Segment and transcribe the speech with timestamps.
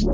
[0.00, 0.12] Hello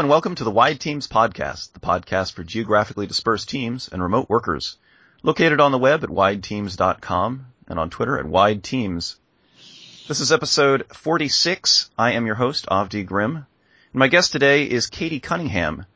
[0.00, 4.28] and welcome to the Wide Teams Podcast, the podcast for geographically dispersed teams and remote
[4.28, 4.78] workers.
[5.22, 9.14] Located on the web at wideteams.com and on Twitter at wideteams.
[10.06, 11.88] This is episode 46.
[11.96, 13.36] I am your host, Avdi Grimm.
[13.36, 13.46] And
[13.94, 15.86] my guest today is Katie Cunningham.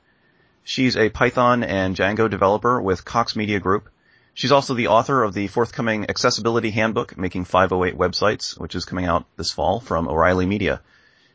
[0.65, 3.91] She's a Python and Django developer with Cox Media Group.
[4.33, 9.05] She's also the author of the forthcoming Accessibility Handbook, Making 508 Websites, which is coming
[9.05, 10.81] out this fall from O'Reilly Media.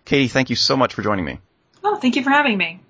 [0.04, 1.42] Katie, thank you so much for joining me.
[1.84, 2.82] Oh, thank you for having me.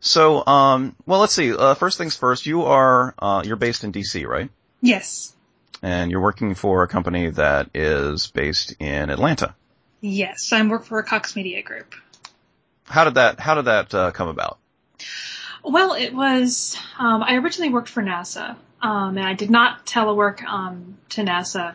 [0.00, 1.54] So, um, well, let's see.
[1.54, 2.46] Uh, first things first.
[2.46, 4.50] You are uh, you're based in DC, right?
[4.80, 5.34] Yes.
[5.82, 9.54] And you're working for a company that is based in Atlanta.
[10.00, 11.94] Yes, I work for a Cox Media Group.
[12.84, 14.58] How did that How did that uh, come about?
[15.64, 16.76] Well, it was.
[16.98, 21.74] Um, I originally worked for NASA, um, and I did not telework um, to NASA.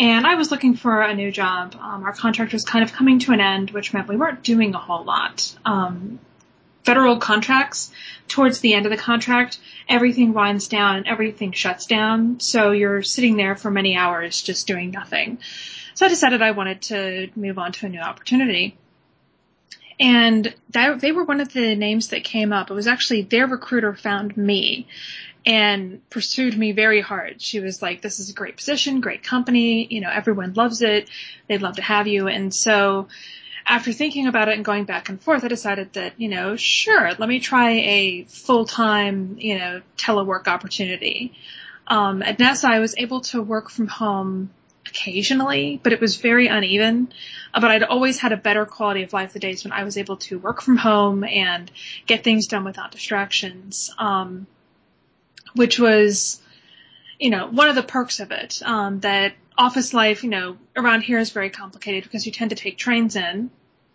[0.00, 1.76] And I was looking for a new job.
[1.80, 4.74] Um, our contract was kind of coming to an end, which meant we weren't doing
[4.74, 5.54] a whole lot.
[6.92, 7.90] Federal contracts,
[8.28, 12.38] towards the end of the contract, everything winds down and everything shuts down.
[12.38, 15.38] So you're sitting there for many hours just doing nothing.
[15.94, 18.76] So I decided I wanted to move on to a new opportunity.
[19.98, 22.70] And that, they were one of the names that came up.
[22.70, 24.86] It was actually their recruiter found me
[25.46, 27.40] and pursued me very hard.
[27.40, 31.08] She was like, this is a great position, great company, you know, everyone loves it.
[31.48, 32.28] They'd love to have you.
[32.28, 33.08] And so
[33.66, 37.12] after thinking about it and going back and forth, I decided that, you know, sure,
[37.18, 41.32] let me try a full-time, you know, telework opportunity.
[41.86, 44.50] Um, at NASA, I was able to work from home
[44.86, 47.12] occasionally, but it was very uneven.
[47.54, 49.96] Uh, but I'd always had a better quality of life the days when I was
[49.96, 51.70] able to work from home and
[52.06, 53.94] get things done without distractions.
[53.98, 54.46] Um,
[55.54, 56.40] which was,
[57.18, 58.62] you know, one of the perks of it.
[58.64, 62.56] Um, that office life, you know, around here is very complicated because you tend to
[62.56, 63.48] take trains in,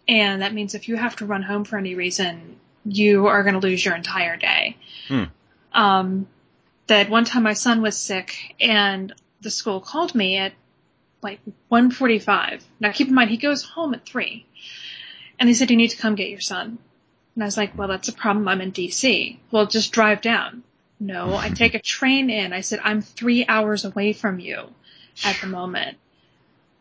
[0.08, 2.56] and that means if you have to run home for any reason,
[2.86, 4.78] you are going to lose your entire day.
[5.10, 5.24] Hmm.
[5.74, 6.28] Um,
[6.88, 10.54] that one time my son was sick, and the school called me at
[11.22, 12.64] like 1:45.
[12.80, 14.46] Now keep in mind he goes home at three,
[15.38, 16.78] and they said you need to come get your son.
[17.36, 18.48] And I was like, well, that's a problem.
[18.48, 19.38] I'm in DC.
[19.52, 20.64] Well, just drive down.
[21.00, 22.54] No, I take a train in.
[22.54, 24.70] I said, I'm three hours away from you
[25.24, 25.98] at the moment.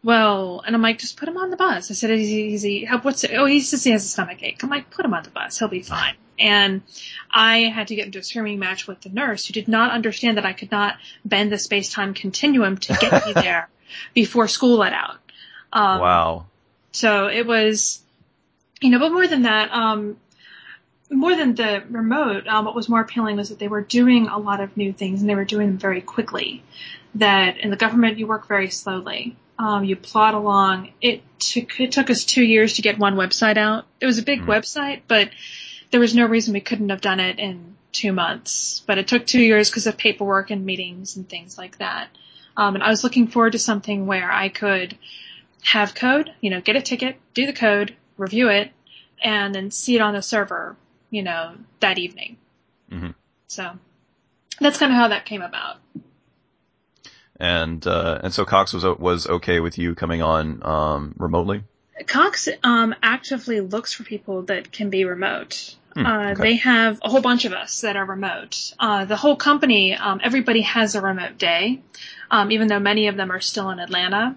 [0.03, 1.91] Well, and I'm like, just put him on the bus.
[1.91, 3.33] I said, is he, is he what's it?
[3.35, 4.63] Oh, he says he has a stomach ache.
[4.63, 5.59] I'm like, put him on the bus.
[5.59, 6.15] He'll be fine.
[6.39, 6.83] And
[7.31, 10.37] I had to get into a screaming match with the nurse who did not understand
[10.37, 13.69] that I could not bend the space-time continuum to get me there
[14.15, 15.17] before school let out.
[15.73, 16.47] Um, wow.
[16.93, 18.01] So it was,
[18.81, 20.19] you know, but more than that, um,
[21.11, 24.39] more than the remote, um, what was more appealing was that they were doing a
[24.39, 26.63] lot of new things and they were doing them very quickly.
[27.16, 29.37] That in the government you work very slowly.
[29.59, 30.93] Um, you plod along.
[31.00, 33.87] It took it took us two years to get one website out.
[34.00, 34.47] It was a big mm.
[34.47, 35.31] website, but
[35.91, 38.82] there was no reason we couldn't have done it in two months.
[38.87, 42.09] But it took two years because of paperwork and meetings and things like that.
[42.56, 44.97] Um, and I was looking forward to something where I could
[45.62, 48.72] have code, you know, get a ticket, do the code, review it,
[49.22, 50.77] and then see it on the server
[51.10, 52.37] you know, that evening.
[52.91, 53.10] Mm-hmm.
[53.47, 53.78] So
[54.60, 55.78] that's kind of how that came about.
[57.39, 61.65] And uh, and so Cox was was okay with you coming on um, remotely.
[62.07, 65.77] Cox um, actively looks for people that can be remote.
[65.95, 66.43] Hmm, uh, okay.
[66.43, 68.73] They have a whole bunch of us that are remote.
[68.79, 71.81] Uh, the whole company, um, everybody has a remote day,
[72.31, 74.37] um, even though many of them are still in Atlanta.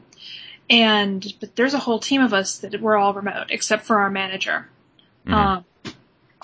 [0.69, 4.09] And but there's a whole team of us that we're all remote except for our
[4.09, 4.69] manager.
[5.25, 5.33] Mm-hmm.
[5.33, 5.65] Um,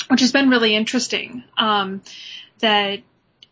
[0.09, 1.43] which has been really interesting.
[1.57, 2.01] Um,
[2.59, 2.99] that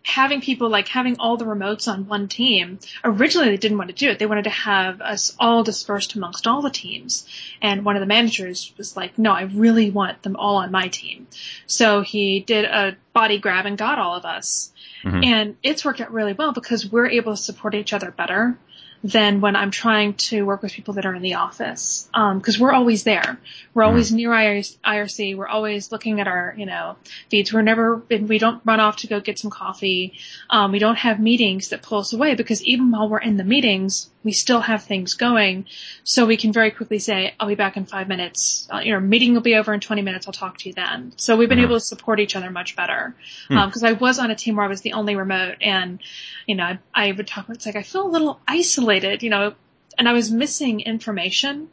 [0.03, 3.95] having people like having all the remotes on one team originally they didn't want to
[3.95, 4.19] do it.
[4.19, 7.25] They wanted to have us all dispersed amongst all the teams.
[7.61, 10.89] And one of the managers was like no i really want them all on my
[10.89, 11.27] team.
[11.67, 14.71] So he did a body grab and got all of us.
[15.03, 15.23] Mm-hmm.
[15.23, 18.57] and it's worked out really well because we're able to support each other better
[19.03, 22.07] than when I'm trying to work with people that are in the office.
[22.13, 23.37] Um, cause we're always there.
[23.73, 24.15] We're always mm.
[24.15, 25.35] near IRC.
[25.35, 26.95] We're always looking at our, you know,
[27.29, 27.51] feeds.
[27.51, 30.13] We're never, we don't run off to go get some coffee.
[30.49, 33.43] Um, we don't have meetings that pull us away because even while we're in the
[33.43, 35.65] meetings, we still have things going.
[36.03, 38.67] So we can very quickly say, I'll be back in five minutes.
[38.73, 40.27] Uh, your meeting will be over in 20 minutes.
[40.27, 41.11] I'll talk to you then.
[41.17, 41.63] So we've been mm.
[41.63, 43.15] able to support each other much better.
[43.49, 43.57] Mm.
[43.57, 45.99] Um, cause I was on a team where I was the only remote and,
[46.47, 49.53] you know, I, I would talk, it's like, I feel a little isolated, you know,
[49.97, 51.69] and I was missing information.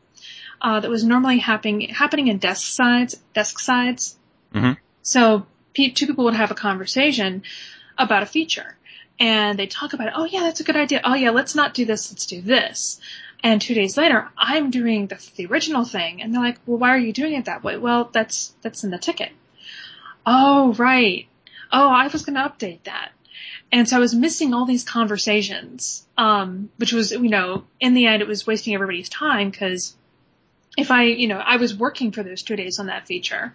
[0.62, 4.18] uh, that was normally happening happening in desk sides desk sides.
[4.54, 4.76] Mhm.
[5.02, 7.42] So pe- two people would have a conversation
[7.96, 8.76] about a feature,
[9.18, 10.12] and they talk about it.
[10.16, 11.00] Oh yeah, that's a good idea.
[11.02, 12.12] Oh yeah, let's not do this.
[12.12, 13.00] Let's do this.
[13.42, 16.90] And two days later, I'm doing the, the original thing, and they're like, "Well, why
[16.90, 19.32] are you doing it that way?" Well, that's that's in the ticket.
[20.26, 21.26] Oh right.
[21.72, 23.12] Oh, I was going to update that.
[23.72, 28.06] And so I was missing all these conversations, um, which was, you know, in the
[28.06, 29.94] end, it was wasting everybody's time because
[30.76, 33.54] if I, you know, I was working for those two days on that feature.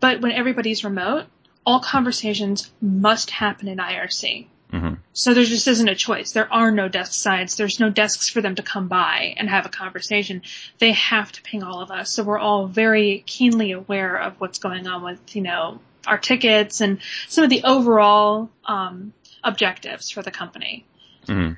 [0.00, 1.26] But when everybody's remote,
[1.64, 4.46] all conversations must happen in IRC.
[4.70, 6.32] hmm So there just isn't a choice.
[6.32, 7.56] There are no desk sides.
[7.56, 10.42] There's no desks for them to come by and have a conversation.
[10.78, 12.12] They have to ping all of us.
[12.12, 15.80] So we're all very keenly aware of what's going on with, you know,
[16.10, 16.98] our tickets and
[17.28, 19.12] some of the overall um,
[19.44, 20.84] objectives for the company.
[21.26, 21.52] hmm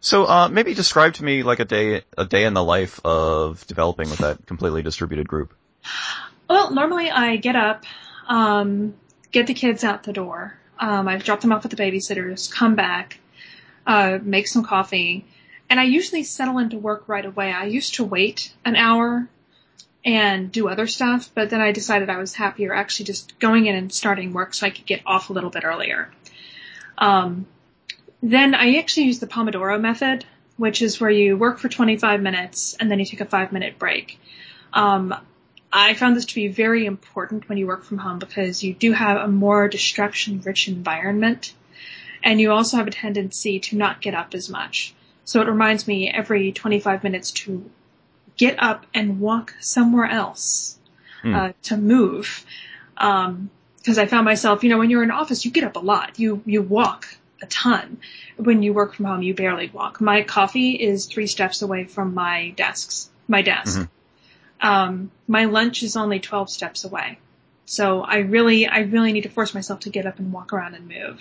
[0.00, 3.66] So, uh, maybe describe to me like a day, a day in the life of
[3.66, 5.54] developing with that completely distributed group.
[6.50, 7.84] Well, normally I get up,
[8.28, 8.94] um,
[9.30, 10.58] get the kids out the door.
[10.78, 13.18] Um, I drop them off at the babysitters, come back,
[13.86, 15.24] uh, make some coffee,
[15.70, 17.52] and I usually settle into work right away.
[17.52, 19.28] I used to wait an hour
[20.06, 23.74] and do other stuff, but then I decided I was happier actually just going in
[23.74, 26.08] and starting work so I could get off a little bit earlier.
[26.96, 27.46] Um,
[28.22, 30.24] then I actually use the Pomodoro method,
[30.56, 33.80] which is where you work for 25 minutes and then you take a five minute
[33.80, 34.20] break.
[34.72, 35.12] Um,
[35.72, 38.92] I found this to be very important when you work from home because you do
[38.92, 41.52] have a more distraction rich environment
[42.22, 44.94] and you also have a tendency to not get up as much.
[45.24, 47.68] So it reminds me every 25 minutes to
[48.36, 50.78] get up and walk somewhere else,
[51.22, 51.34] Hmm.
[51.34, 52.44] uh, to move.
[52.96, 53.50] Um,
[53.84, 56.18] cause I found myself, you know, when you're in office, you get up a lot.
[56.18, 57.06] You, you walk
[57.42, 57.98] a ton.
[58.36, 60.00] When you work from home, you barely walk.
[60.00, 63.80] My coffee is three steps away from my desks, my desk.
[63.80, 63.88] Mhm.
[64.66, 67.18] Um, my lunch is only 12 steps away.
[67.66, 70.74] So I really, I really need to force myself to get up and walk around
[70.74, 71.20] and move.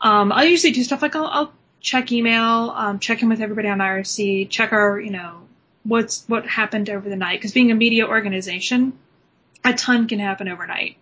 [0.00, 3.68] Um, I'll usually do stuff like I'll, I'll check email, um, check in with everybody
[3.68, 5.45] on IRC, check our, you know,
[5.86, 7.40] what's, what happened over the night.
[7.40, 8.92] Cause being a media organization,
[9.64, 10.96] a ton can happen overnight.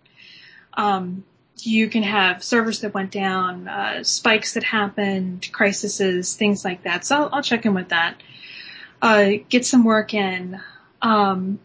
[0.73, 1.23] Um,
[1.59, 7.05] you can have servers that went down, uh, spikes that happened, crises, things like that.
[7.05, 8.21] So I'll, I'll check in with that.
[9.01, 10.59] Uh, get some work in.
[11.01, 11.59] Um,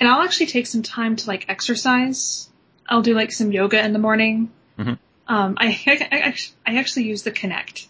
[0.00, 2.48] and I'll actually take some time to like exercise.
[2.88, 4.50] I'll do like some yoga in the morning.
[4.78, 4.98] Mhm.
[5.28, 7.86] Um, I, I, I, act- I actually use the Kinect.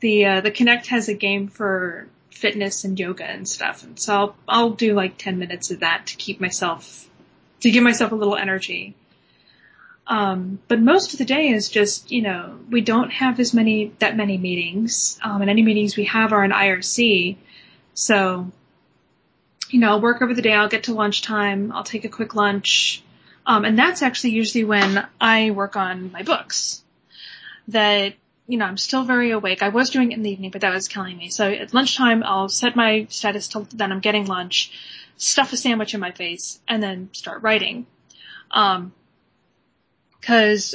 [0.00, 3.84] The, uh, the Kinect has a game for fitness and yoga and stuff.
[3.84, 7.08] And so I'll, I'll do like 10 minutes of that to keep myself,
[7.60, 8.94] to give myself a little energy.
[10.06, 13.92] Um, but most of the day is just, you know, we don't have as many,
[14.00, 15.18] that many meetings.
[15.22, 17.36] Um, and any meetings we have are in IRC.
[17.94, 18.50] So,
[19.70, 22.34] you know, I'll work over the day, I'll get to lunchtime, I'll take a quick
[22.34, 23.02] lunch.
[23.46, 26.82] Um, and that's actually usually when I work on my books.
[27.68, 28.14] That,
[28.46, 29.62] you know, I'm still very awake.
[29.62, 31.30] I was doing it in the evening, but that was killing me.
[31.30, 34.70] So at lunchtime, I'll set my status to that I'm getting lunch,
[35.16, 37.86] stuff a sandwich in my face, and then start writing.
[38.50, 38.92] Um,
[40.20, 40.74] cause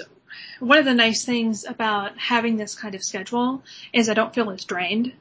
[0.60, 3.63] one of the nice things about having this kind of schedule
[3.94, 5.13] is I don't feel as drained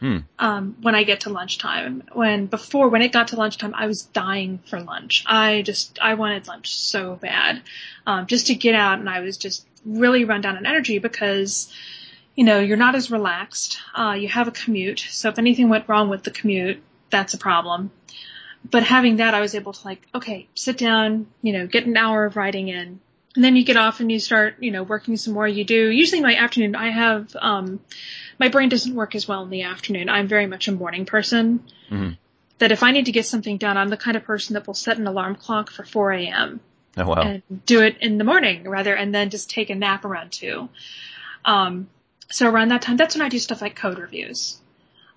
[0.00, 0.18] Hmm.
[0.38, 2.02] um, when I get to lunchtime.
[2.12, 5.24] When before, when it got to lunchtime, I was dying for lunch.
[5.26, 7.62] I just, I wanted lunch so bad,
[8.06, 11.72] um, just to get out, and I was just really run down on energy because,
[12.34, 13.78] you know, you're not as relaxed.
[13.94, 17.38] Uh, you have a commute, so if anything went wrong with the commute, that's a
[17.38, 17.90] problem.
[18.70, 21.96] But having that, I was able to like, okay, sit down, you know, get an
[21.96, 23.00] hour of writing in.
[23.36, 25.46] And then you get off and you start, you know, working some more.
[25.46, 27.80] You do, usually my afternoon, I have, um,
[28.40, 30.08] my brain doesn't work as well in the afternoon.
[30.08, 31.62] I'm very much a morning person.
[31.90, 32.16] Mhm.
[32.58, 34.74] That if I need to get something done, I'm the kind of person that will
[34.74, 36.60] set an alarm clock for 4 a.m.
[36.98, 37.20] Oh wow.
[37.20, 40.70] and do it in the morning rather, and then just take a nap around two.
[41.44, 41.88] Um,
[42.30, 44.58] so around that time, that's when I do stuff like code reviews.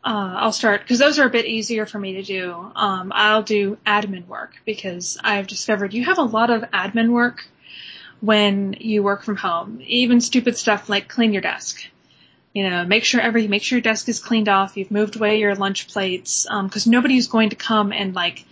[0.03, 2.53] Uh, I'll start because those are a bit easier for me to do.
[2.75, 7.47] Um, I'll do admin work because I've discovered you have a lot of admin work
[8.21, 9.81] when you work from home.
[9.85, 11.81] Even stupid stuff like clean your desk.
[12.53, 14.75] You know, make sure every make sure your desk is cleaned off.
[14.75, 18.45] You've moved away your lunch plates because nobody's going to come and like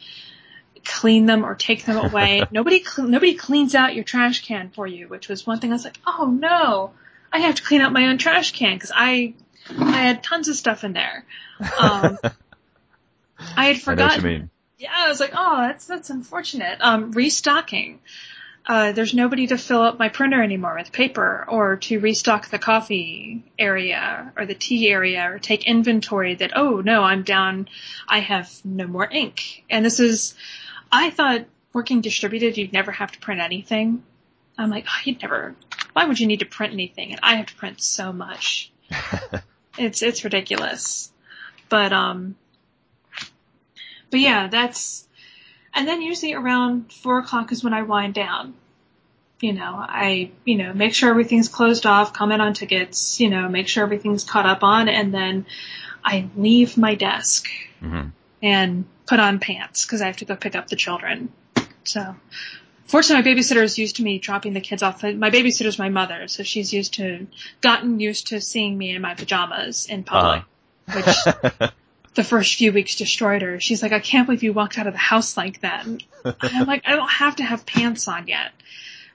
[0.85, 2.43] clean them or take them away.
[2.51, 5.73] nobody cl- nobody cleans out your trash can for you, which was one thing I
[5.73, 6.91] was like, oh no,
[7.31, 9.33] I have to clean out my own trash can because I
[9.69, 11.25] I had tons of stuff in there.
[11.59, 12.19] Um,
[13.39, 14.49] I had I know what you forgotten mean.
[14.77, 16.77] yeah, I was like, oh, that's that's unfortunate.
[16.81, 17.99] Um, restocking.
[18.67, 22.59] Uh, there's nobody to fill up my printer anymore with paper or to restock the
[22.59, 27.69] coffee area or the tea area or take inventory that, oh no, I'm down.
[28.09, 29.63] I have no more ink.
[29.69, 30.35] And this is,
[30.91, 34.03] I thought working distributed, you'd never have to print anything.
[34.57, 35.55] I'm like, oh, you'd never,
[35.93, 37.11] why would you need to print anything?
[37.11, 38.73] And I have to print so much.
[39.77, 41.09] it's, it's ridiculous.
[41.69, 42.35] But, um,
[44.09, 45.06] but yeah, that's,
[45.77, 48.55] and then usually around four o'clock is when I wind down.
[49.39, 53.47] You know, I, you know, make sure everything's closed off, comment on tickets, you know,
[53.47, 55.45] make sure everything's caught up on, and then
[56.03, 57.47] I leave my desk
[57.79, 58.09] mm-hmm.
[58.41, 61.31] and put on pants because I have to go pick up the children.
[61.83, 62.15] So,
[62.87, 65.03] fortunately, my babysitter is used to me dropping the kids off.
[65.03, 67.27] My babysitter's my mother, so she's used to,
[67.61, 70.41] gotten used to seeing me in my pajamas in public,
[70.87, 71.41] uh-huh.
[71.59, 71.69] which
[72.17, 73.59] the first few weeks destroyed her.
[73.61, 75.85] She's like, I can't believe you walked out of the house like that.
[75.85, 76.03] And
[76.41, 78.51] I'm like, I don't have to have pants on yet.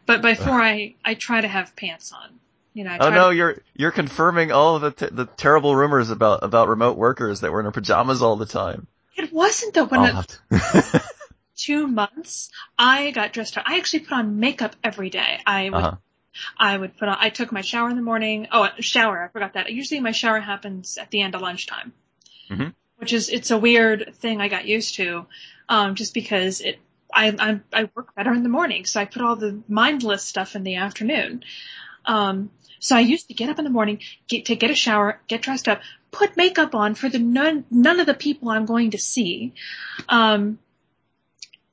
[0.06, 2.38] But before I, I try to have pants on.
[2.74, 3.36] You know, oh no, to...
[3.36, 7.52] you're you're confirming all of the t- the terrible rumors about about remote workers that
[7.52, 8.86] were in their pajamas all the time.
[9.14, 9.84] It wasn't though.
[9.84, 10.38] When it,
[11.56, 13.64] two months, I got dressed up.
[13.66, 15.38] I actually put on makeup every day.
[15.44, 15.96] I would uh-huh.
[16.56, 17.18] I would put on.
[17.20, 18.48] I took my shower in the morning.
[18.50, 19.22] Oh, shower.
[19.22, 19.70] I forgot that.
[19.70, 21.92] Usually my shower happens at the end of lunchtime.
[22.50, 22.68] Mm-hmm
[23.02, 25.26] which is it's a weird thing I got used to,
[25.68, 26.78] um, just because it
[27.12, 30.54] I I'm, I work better in the morning, so I put all the mindless stuff
[30.54, 31.42] in the afternoon.
[32.06, 35.20] Um, so I used to get up in the morning, get to get a shower,
[35.26, 35.80] get dressed up,
[36.12, 39.52] put makeup on for the none none of the people I'm going to see.
[40.08, 40.60] Um,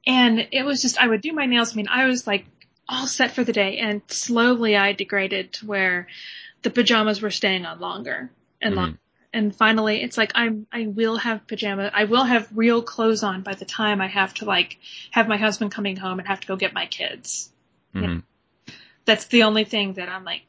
[0.07, 1.73] and it was just I would do my nails.
[1.73, 2.47] I mean, I was like
[2.87, 6.07] all set for the day, and slowly I degraded to where
[6.63, 8.79] the pajamas were staying on longer and mm-hmm.
[8.79, 8.99] longer
[9.33, 13.41] and finally it's like I'm I will have pajama I will have real clothes on
[13.41, 14.77] by the time I have to like
[15.11, 17.51] have my husband coming home and have to go get my kids.
[17.93, 18.03] Mm-hmm.
[18.03, 18.21] You know?
[19.05, 20.43] That's the only thing that I'm like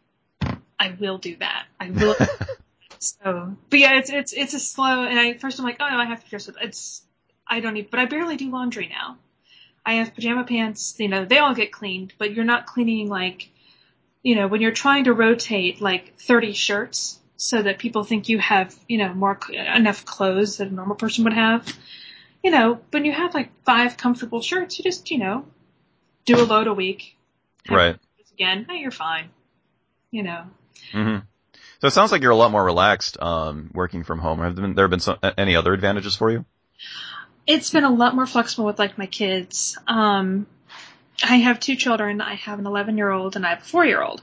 [0.78, 1.66] I will do that.
[1.78, 2.16] I will
[2.98, 5.96] so but yeah it's it's it's a slow and I first I'm like, oh no,
[5.96, 7.02] I have to dress up it's
[7.46, 9.18] I don't need but I barely do laundry now.
[9.84, 13.50] I have pajama pants, you know, they all get cleaned, but you're not cleaning like
[14.22, 18.38] you know, when you're trying to rotate like 30 shirts, so that people think you
[18.38, 21.66] have, you know, more enough clothes that a normal person would have.
[22.44, 25.46] You know, when you have like five comfortable shirts, you just, you know,
[26.26, 27.16] do a load a week.
[27.70, 27.96] Right.
[28.34, 29.30] Again, you're fine.
[30.10, 30.42] You know.
[30.92, 31.24] Mm-hmm.
[31.80, 34.40] So it sounds like you're a lot more relaxed um, working from home.
[34.40, 36.44] Have there been, there been some, any other advantages for you?
[37.46, 39.78] It's been a lot more flexible with like my kids.
[39.86, 40.46] Um,
[41.24, 42.20] I have two children.
[42.20, 44.20] I have an 11 year old and I have a four year old.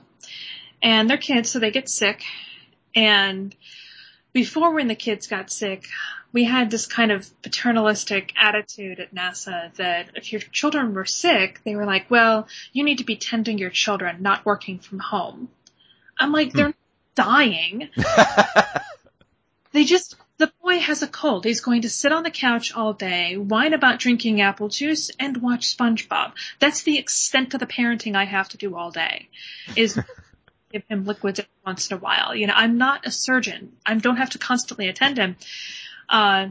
[0.84, 2.24] And they're kids, so they get sick.
[2.98, 3.56] And
[4.34, 5.86] before when the kids got sick,
[6.34, 11.62] we had this kind of paternalistic attitude at NASA that if your children were sick,
[11.64, 15.50] they were like, well, you need to be tending your children, not working from home.
[16.20, 17.14] I'm like, they're hmm.
[17.14, 17.90] dying.
[19.74, 21.46] they just, the boy has a cold.
[21.46, 25.38] He's going to sit on the couch all day, whine about drinking apple juice, and
[25.38, 26.32] watch SpongeBob.
[26.58, 29.30] That's the extent of the parenting I have to do all day.
[29.76, 30.00] Is
[30.78, 32.36] give him liquids every once in a while.
[32.36, 33.74] You know, I'm not a surgeon.
[33.86, 35.36] I don't have to constantly attend him.
[36.10, 36.48] Uh,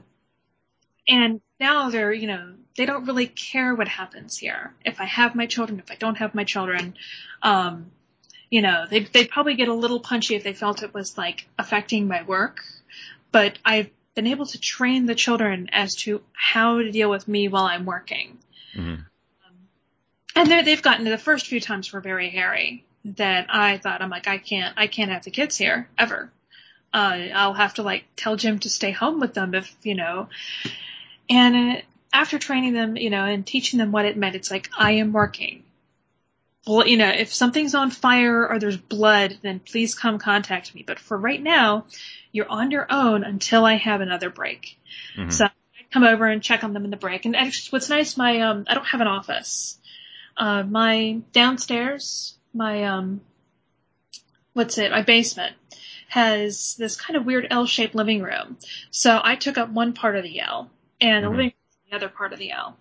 [1.08, 4.74] and now they're, you know, they don't really care what happens here.
[4.84, 6.94] If I have my children, if I don't have my children,
[7.42, 7.90] um,
[8.50, 11.46] you know, they'd, they'd probably get a little punchy if they felt it was like
[11.58, 12.64] affecting my work.
[13.32, 17.48] But I've been able to train the children as to how to deal with me
[17.48, 18.38] while I'm working.
[18.74, 18.92] Mm-hmm.
[18.92, 19.06] Um,
[20.34, 24.26] and they've gotten the first few times were very hairy that I thought I'm like
[24.26, 26.30] I can't I can't have the kids here ever.
[26.92, 30.28] Uh, I'll have to like tell Jim to stay home with them if you know.
[31.28, 31.80] And uh,
[32.12, 35.12] after training them, you know, and teaching them what it meant, it's like I am
[35.12, 35.62] working.
[36.66, 40.82] Well, you know, if something's on fire or there's blood, then please come contact me.
[40.84, 41.86] But for right now,
[42.32, 44.76] you're on your own until I have another break.
[45.16, 45.30] Mm-hmm.
[45.30, 45.50] So I
[45.92, 47.24] come over and check on them in the break.
[47.24, 49.78] And actually, what's nice, my um, I don't have an office.
[50.36, 53.20] Uh, my downstairs my um
[54.54, 55.54] what's it my basement
[56.08, 58.56] has this kind of weird L-shaped living room.
[58.90, 60.70] So I took up one part of the L
[61.00, 61.36] and the mm-hmm.
[61.36, 62.76] living room the other part of the L.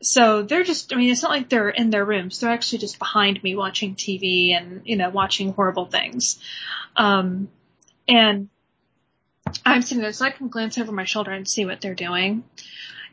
[0.00, 2.40] So they're just I mean it's not like they're in their rooms.
[2.40, 6.40] They're actually just behind me watching TV and you know watching horrible things.
[6.96, 7.48] Um
[8.08, 8.48] and
[9.66, 12.44] I'm sitting there so I can glance over my shoulder and see what they're doing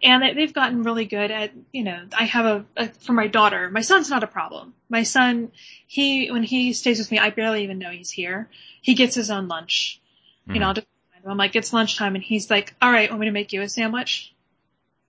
[0.03, 3.69] and they've gotten really good at you know i have a, a, for my daughter
[3.69, 4.73] my son's not a problem.
[4.89, 5.51] My son
[5.87, 8.49] he when he stays with me i barely even know he's here.
[8.81, 10.01] He gets his own lunch.
[10.47, 10.55] Mm.
[10.55, 10.69] you know hmm.
[10.69, 10.87] I'll just,
[11.25, 13.69] i'm like it's lunchtime and he's like all right want me to make you a
[13.69, 14.33] sandwich?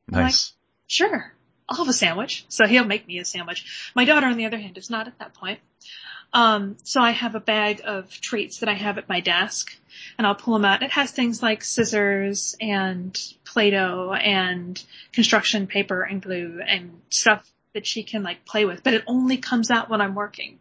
[0.08, 1.34] Nice like, sure
[1.70, 2.44] I'll have a sandwich.
[2.48, 3.92] So he'll make me a sandwich.
[3.94, 5.60] My daughter, on the other hand, is not at that point.
[6.32, 9.76] Um, so I have a bag of treats that I have at my desk
[10.16, 10.82] and I'll pull them out.
[10.82, 17.86] It has things like scissors and Play-Doh and construction paper and glue and stuff that
[17.86, 20.58] she can like play with, but it only comes out when I'm working.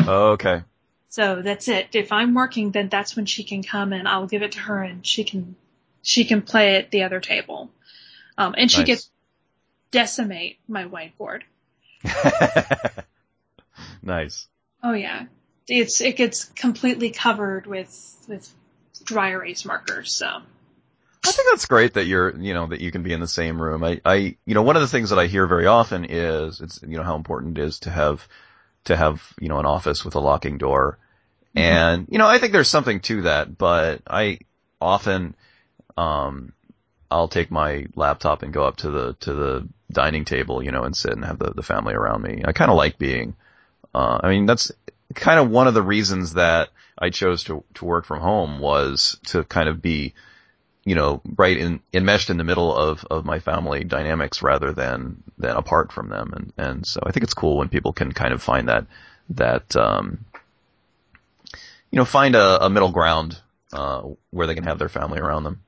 [0.00, 0.62] Oh, okay.
[1.08, 1.88] So that's it.
[1.92, 4.82] If I'm working, then that's when she can come and I'll give it to her
[4.82, 5.54] and she can,
[6.02, 7.70] she can play at the other table.
[8.38, 8.86] Um, and she Nice.
[8.86, 9.10] gets
[9.92, 11.42] decimate my whiteboard.
[14.02, 14.48] nice.
[14.82, 15.26] Oh yeah.
[15.68, 18.52] It's, it gets completely covered with, with
[19.04, 20.12] dry erase markers.
[20.12, 23.28] So I think that's great that you're, you know, that you can be in the
[23.28, 23.84] same room.
[23.84, 26.80] I, I, you know, one of the things that I hear very often is, it's,
[26.82, 28.26] you know, how important it is to have,
[28.84, 30.98] to have, you know, an office with a locking door.
[31.54, 34.38] And, you know, I think there's something to that, but I
[34.80, 35.36] often,
[35.96, 36.54] um,
[37.12, 40.84] I'll take my laptop and go up to the, to the dining table, you know,
[40.84, 42.42] and sit and have the, the family around me.
[42.44, 43.36] I kind of like being,
[43.94, 44.72] uh, I mean, that's
[45.14, 49.18] kind of one of the reasons that I chose to, to work from home was
[49.26, 50.14] to kind of be,
[50.84, 55.22] you know, right in, enmeshed in the middle of, of my family dynamics rather than,
[55.36, 56.32] than apart from them.
[56.34, 58.86] And, and so I think it's cool when people can kind of find that,
[59.30, 60.24] that, um,
[61.90, 63.38] you know, find a, a middle ground,
[63.74, 65.60] uh, where they can have their family around them.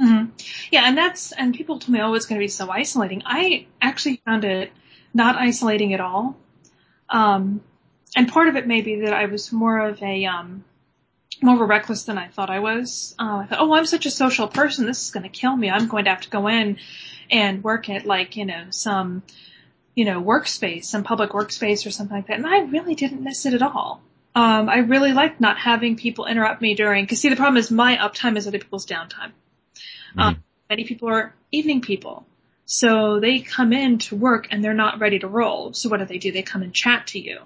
[0.00, 0.24] Hmm
[0.70, 3.22] Yeah, and that's and people told me, oh, it's going to be so isolating.
[3.26, 4.72] I actually found it
[5.12, 6.36] not isolating at all.
[7.10, 7.60] Um,
[8.16, 10.64] and part of it may be that I was more of a um,
[11.42, 13.14] more of a reckless than I thought I was.
[13.18, 14.86] Uh, I thought, oh, I'm such a social person.
[14.86, 15.70] This is going to kill me.
[15.70, 16.78] I'm going to have to go in
[17.30, 19.22] and work at like you know some
[19.94, 22.38] you know workspace, some public workspace or something like that.
[22.38, 24.00] And I really didn't miss it at all.
[24.34, 27.04] Um, I really liked not having people interrupt me during.
[27.04, 29.32] Because see, the problem is my uptime is other people's downtime.
[30.16, 32.26] Um, many people are evening people.
[32.64, 35.72] So they come in to work and they're not ready to roll.
[35.72, 36.30] So what do they do?
[36.30, 37.40] They come and chat to you.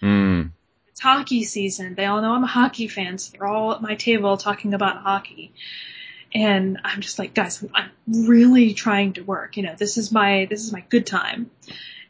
[0.00, 0.52] Mm.
[0.88, 1.94] It's hockey season.
[1.94, 4.96] They all know I'm a hockey fan, so they're all at my table talking about
[4.96, 5.52] hockey.
[6.34, 7.90] And I'm just like, guys, I'm
[8.26, 9.58] really trying to work.
[9.58, 11.50] You know, this is my, this is my good time.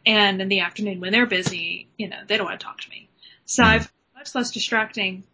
[0.07, 2.91] And in the afternoon when they're busy, you know, they don't want to talk to
[2.91, 3.09] me.
[3.45, 5.25] So I've much less distracting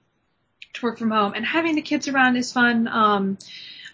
[0.74, 2.88] to work from home and having the kids around is fun.
[2.88, 3.38] Um,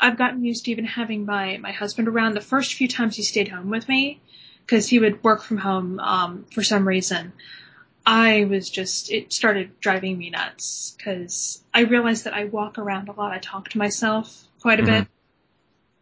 [0.05, 3.23] I've gotten used to even having my, my husband around the first few times he
[3.23, 4.21] stayed home with me
[4.67, 7.33] because he would work from home, um, for some reason.
[8.05, 13.09] I was just, it started driving me nuts because I realized that I walk around
[13.09, 13.33] a lot.
[13.33, 14.87] I talk to myself quite a Mhm.
[14.87, 15.09] bit.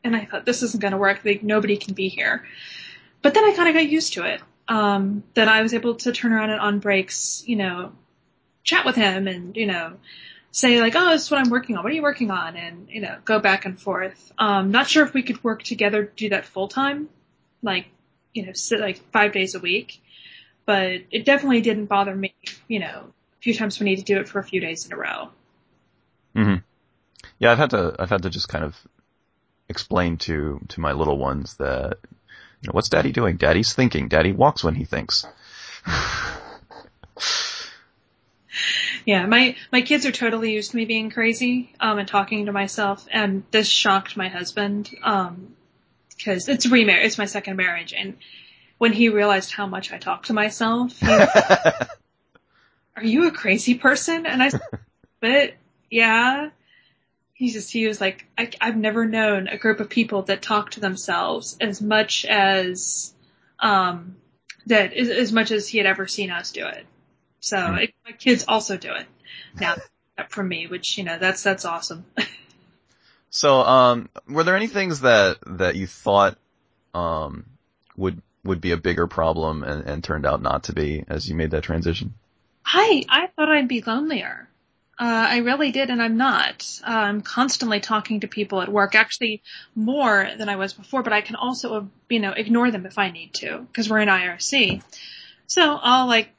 [0.02, 1.24] And I thought, this isn't going to work.
[1.24, 2.44] Like, nobody can be here.
[3.22, 4.40] But then I kind of got used to it.
[4.66, 7.92] Um, that I was able to turn around and on breaks, you know,
[8.64, 9.98] chat with him and, you know,
[10.52, 11.82] say like, oh, this is what I'm working on.
[11.82, 12.56] What are you working on?
[12.56, 14.32] And, you know, go back and forth.
[14.38, 17.08] Um, not sure if we could work together to do that full time,
[17.62, 17.86] like,
[18.32, 20.00] you know, sit like five days a week,
[20.66, 22.34] but it definitely didn't bother me,
[22.68, 24.92] you know, a few times we need to do it for a few days in
[24.92, 25.30] a row.
[26.34, 26.56] hmm
[27.38, 28.76] Yeah, I've had to, I've had to just kind of
[29.70, 31.98] explain to, to my little ones that,
[32.60, 33.38] you know, what's daddy doing?
[33.38, 34.08] Daddy's thinking.
[34.08, 35.24] Daddy walks when he thinks.
[39.04, 42.52] Yeah, my my kids are totally used to me being crazy um, and talking to
[42.52, 44.90] myself, and this shocked my husband
[46.16, 47.06] because it's remarriage.
[47.06, 48.16] It's my second marriage, and
[48.78, 51.06] when he realized how much I talk to myself, he,
[52.96, 54.26] are you a crazy person?
[54.26, 54.60] And I said,
[55.20, 55.54] but
[55.90, 56.50] yeah.
[57.34, 60.70] He just he was like, I, I've never known a group of people that talk
[60.72, 63.12] to themselves as much as
[63.58, 64.16] um
[64.66, 66.86] that as, as much as he had ever seen us do it.
[67.42, 67.74] So Hmm.
[67.74, 69.06] it, my kids also do it
[69.60, 69.76] now
[70.30, 72.06] from me, which you know that's that's awesome.
[73.30, 76.36] So, um, were there any things that, that you thought,
[76.92, 77.46] um,
[77.96, 81.34] would, would be a bigger problem and, and turned out not to be as you
[81.34, 82.14] made that transition?
[82.64, 84.48] I I thought I'd be lonelier.
[84.98, 86.80] Uh, I really did, and I'm not.
[86.86, 89.42] Uh, I'm constantly talking to people at work, actually
[89.74, 91.02] more than I was before.
[91.02, 94.08] But I can also, you know, ignore them if I need to, because we're in
[94.08, 94.82] IRC.
[95.46, 96.34] So I'll like,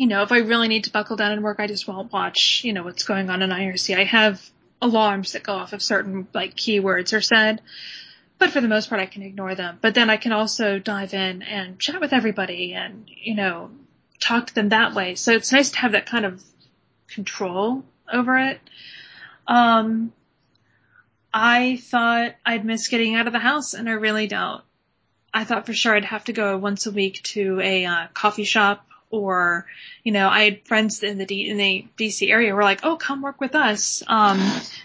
[0.00, 2.62] you know, if I really need to buckle down and work, I just won't watch,
[2.64, 3.98] you know, what's going on in IRC.
[3.98, 4.42] I have
[4.80, 7.60] alarms that go off if certain like keywords are said.
[8.38, 9.76] But for the most part, I can ignore them.
[9.82, 13.72] But then I can also dive in and chat with everybody and, you know,
[14.18, 15.16] talk to them that way.
[15.16, 16.42] So it's nice to have that kind of
[17.08, 18.58] control over it.
[19.46, 20.14] Um,
[21.30, 24.62] I thought I'd miss getting out of the house and I really don't.
[25.34, 28.44] I thought for sure I'd have to go once a week to a uh, coffee
[28.44, 29.66] shop or,
[30.04, 32.80] you know, I had friends in the D, in the DC area who were like,
[32.84, 34.02] oh, come work with us.
[34.06, 34.38] Um,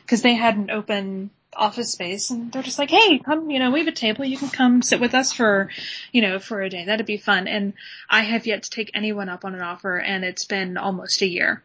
[0.07, 3.71] cause they had an open office space and they're just like, Hey, come, you know,
[3.71, 4.25] we have a table.
[4.25, 5.69] You can come sit with us for,
[6.11, 6.85] you know, for a day.
[6.85, 7.47] That'd be fun.
[7.47, 7.73] And
[8.09, 11.27] I have yet to take anyone up on an offer and it's been almost a
[11.27, 11.63] year.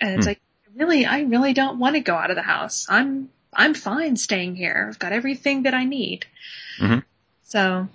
[0.00, 0.30] And it's Hmm.
[0.30, 0.40] like,
[0.74, 2.86] really, I really don't want to go out of the house.
[2.90, 4.86] I'm, I'm fine staying here.
[4.90, 6.26] I've got everything that I need.
[6.78, 7.02] Mhm.
[7.44, 7.88] So,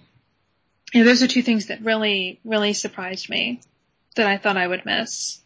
[0.92, 3.60] you know, those are two things that really, really surprised me
[4.16, 5.40] that I thought I would miss.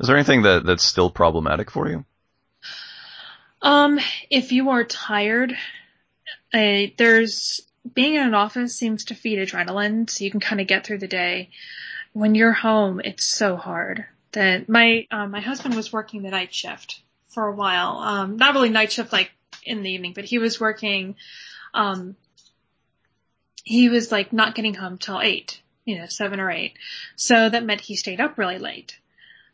[0.00, 2.04] Is there anything that that's still problematic for you?
[3.62, 3.98] Um,
[4.30, 5.56] if you are tired,
[6.54, 7.60] uh, there's
[7.94, 10.98] being in an office seems to feed adrenaline, so you can kind of get through
[10.98, 11.50] the day.
[12.12, 14.06] When you're home, it's so hard.
[14.32, 17.98] That my uh, my husband was working the night shift for a while.
[17.98, 19.30] Um, not really night shift like
[19.64, 21.16] in the evening, but he was working.
[21.74, 22.16] Um,
[23.64, 26.74] he was like not getting home till eight, you know, seven or eight.
[27.14, 28.98] So that meant he stayed up really late.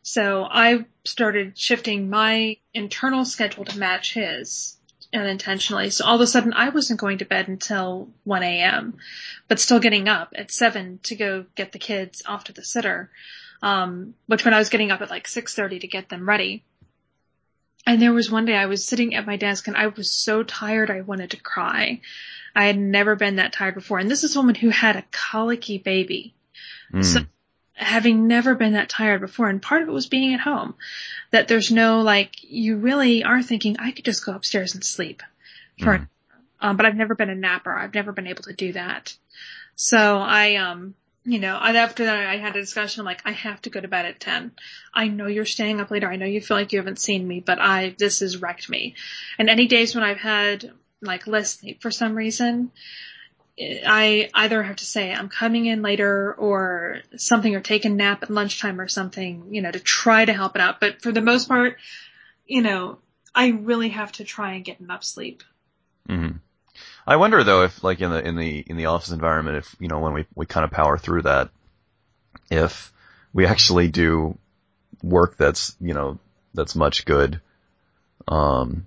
[0.03, 4.77] So I started shifting my internal schedule to match his
[5.15, 5.91] unintentionally.
[5.91, 8.97] So all of a sudden I wasn't going to bed until 1 a.m.,
[9.47, 13.11] but still getting up at 7 to go get the kids off to the sitter.
[13.63, 16.65] Um, which when I was getting up at like 6.30 to get them ready.
[17.87, 20.43] And there was one day I was sitting at my desk and I was so
[20.43, 22.01] tired I wanted to cry.
[22.55, 23.99] I had never been that tired before.
[23.99, 26.35] And this is a woman who had a colicky baby
[26.93, 27.05] Mm.
[27.05, 27.27] So-
[27.75, 29.49] having never been that tired before.
[29.49, 30.75] And part of it was being at home.
[31.31, 35.23] That there's no like, you really are thinking, I could just go upstairs and sleep
[35.81, 36.09] for Mhm.
[36.61, 37.73] um, but I've never been a napper.
[37.75, 39.17] I've never been able to do that.
[39.75, 43.01] So I, um, you know, after that I had a discussion.
[43.01, 44.53] I'm like, I have to go to bed at 10.
[44.93, 46.11] I know you're staying up later.
[46.11, 48.97] I know you feel like you haven't seen me, but I, this has wrecked me.
[49.39, 52.71] And any days when I've had like less sleep for some reason,
[53.61, 58.23] I either have to say I'm coming in later or something or take a nap
[58.23, 60.81] at lunchtime or something, you know, to try to help it out.
[60.81, 61.77] But for the most part,
[62.47, 62.99] you know,
[63.35, 65.43] I really have to try and get enough sleep.
[66.07, 66.31] hmm
[67.07, 69.89] I wonder though if like in the in the in the office environment, if you
[69.89, 71.51] know when we we kind of power through that,
[72.51, 72.93] if
[73.33, 74.39] we actually do
[75.03, 76.19] work that's you know
[76.55, 77.41] that's much good
[78.29, 78.87] um,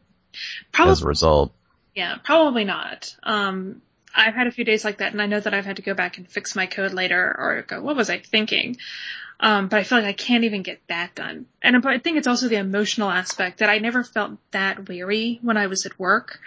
[0.71, 1.53] Probably as a result.
[1.95, 3.15] Yeah, probably not.
[3.23, 3.81] Um,
[4.13, 5.93] I've had a few days like that, and I know that I've had to go
[5.93, 8.77] back and fix my code later, or go, what was I thinking?
[9.39, 11.45] Um, but I feel like I can't even get that done.
[11.61, 15.57] And I think it's also the emotional aspect that I never felt that weary when
[15.57, 16.39] I was at work,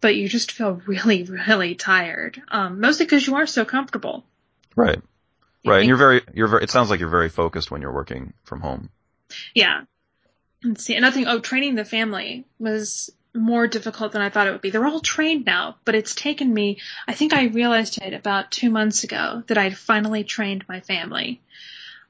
[0.00, 2.42] but you just feel really, really tired.
[2.48, 4.24] Um, mostly because you are so comfortable.
[4.74, 5.00] Right.
[5.62, 5.80] You Right.
[5.80, 6.64] And you're very you're very.
[6.64, 8.90] It sounds like you're very focused when you're working from home.
[9.54, 9.82] Yeah.
[10.64, 10.96] Let's see.
[10.96, 14.70] Another thing, oh, training the family was more difficult than I thought it would be.
[14.70, 18.70] They're all trained now, but it's taken me, I think I realized it about two
[18.70, 21.40] months ago that I'd finally trained my family.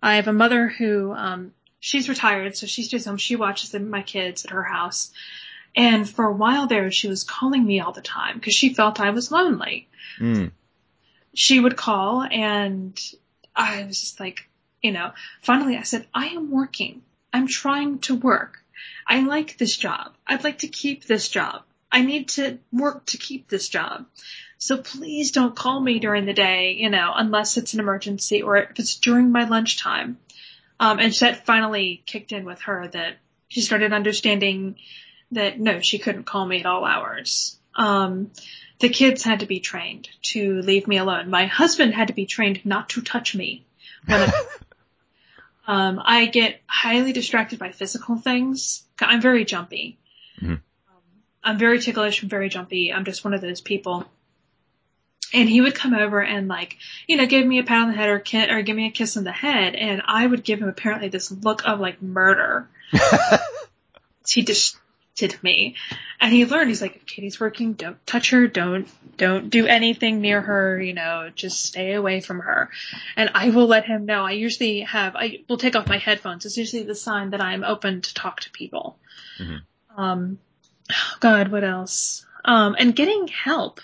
[0.03, 3.19] I have a mother who, um, she's retired, so she stays home.
[3.19, 5.13] She watches them, my kids at her house.
[5.77, 9.01] And for a while there, she was calling me all the time because she felt
[9.01, 10.51] I was lonely Mm.
[11.33, 13.01] she would call and
[13.57, 14.49] I was just like,
[14.83, 17.03] you know, finally I said, I am working.
[17.33, 18.62] I'm trying to work.
[19.07, 20.15] I like this job.
[20.27, 21.63] I'd like to keep this job.
[21.91, 24.07] I need to work to keep this job.
[24.59, 28.57] So please don't call me during the day, you know, unless it's an emergency or
[28.57, 30.19] if it's during my lunchtime.
[30.79, 33.17] Um, and that finally kicked in with her that
[33.49, 34.77] she started understanding
[35.33, 37.59] that no, she couldn't call me at all hours.
[37.75, 38.31] Um,
[38.79, 41.31] the kids had to be trained to leave me alone.
[41.31, 43.65] My husband had to be trained not to touch me.
[44.07, 44.33] When I,
[45.67, 48.83] um, I get highly distracted by physical things.
[49.01, 49.99] I'm very jumpy.
[50.41, 50.51] Mhm.
[50.55, 50.61] Um,
[51.43, 52.23] I'm very ticklish.
[52.23, 52.93] I'm very jumpy.
[52.93, 54.11] I'm just one of those people.
[55.35, 57.97] And he would come over and like, you know, give me a pat on the
[57.97, 60.61] head or ki- or give me a kiss on the head, and I would give
[60.61, 62.69] him apparently this look of like murder.
[64.29, 64.77] he just
[65.15, 65.77] did me.
[66.21, 70.21] And he learned, he's like, if Katie's working, don't touch her, don't, don't do anything
[70.21, 72.71] near her, you know, just stay away from her.
[73.17, 74.25] And I will let him know.
[74.25, 76.47] I usually have, I will take off my headphones.
[76.47, 78.99] It's usually the sign that I'm open to talk to people.
[79.39, 79.63] Mhm.
[79.97, 80.39] Um,
[80.91, 82.25] oh God, what else?
[82.45, 83.81] Um, and getting help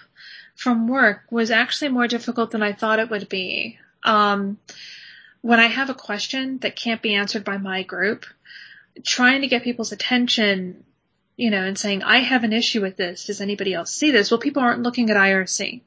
[0.57, 3.79] from work was actually more difficult than I thought it would be.
[4.03, 4.59] Um,
[5.41, 8.25] when I have a question that can't be answered by my group,
[9.05, 10.85] trying to get people's attention,
[11.39, 13.25] you know, and saying, I have an issue with this.
[13.27, 14.31] Does anybody else see this?
[14.31, 15.81] Well, people aren't looking at IRC.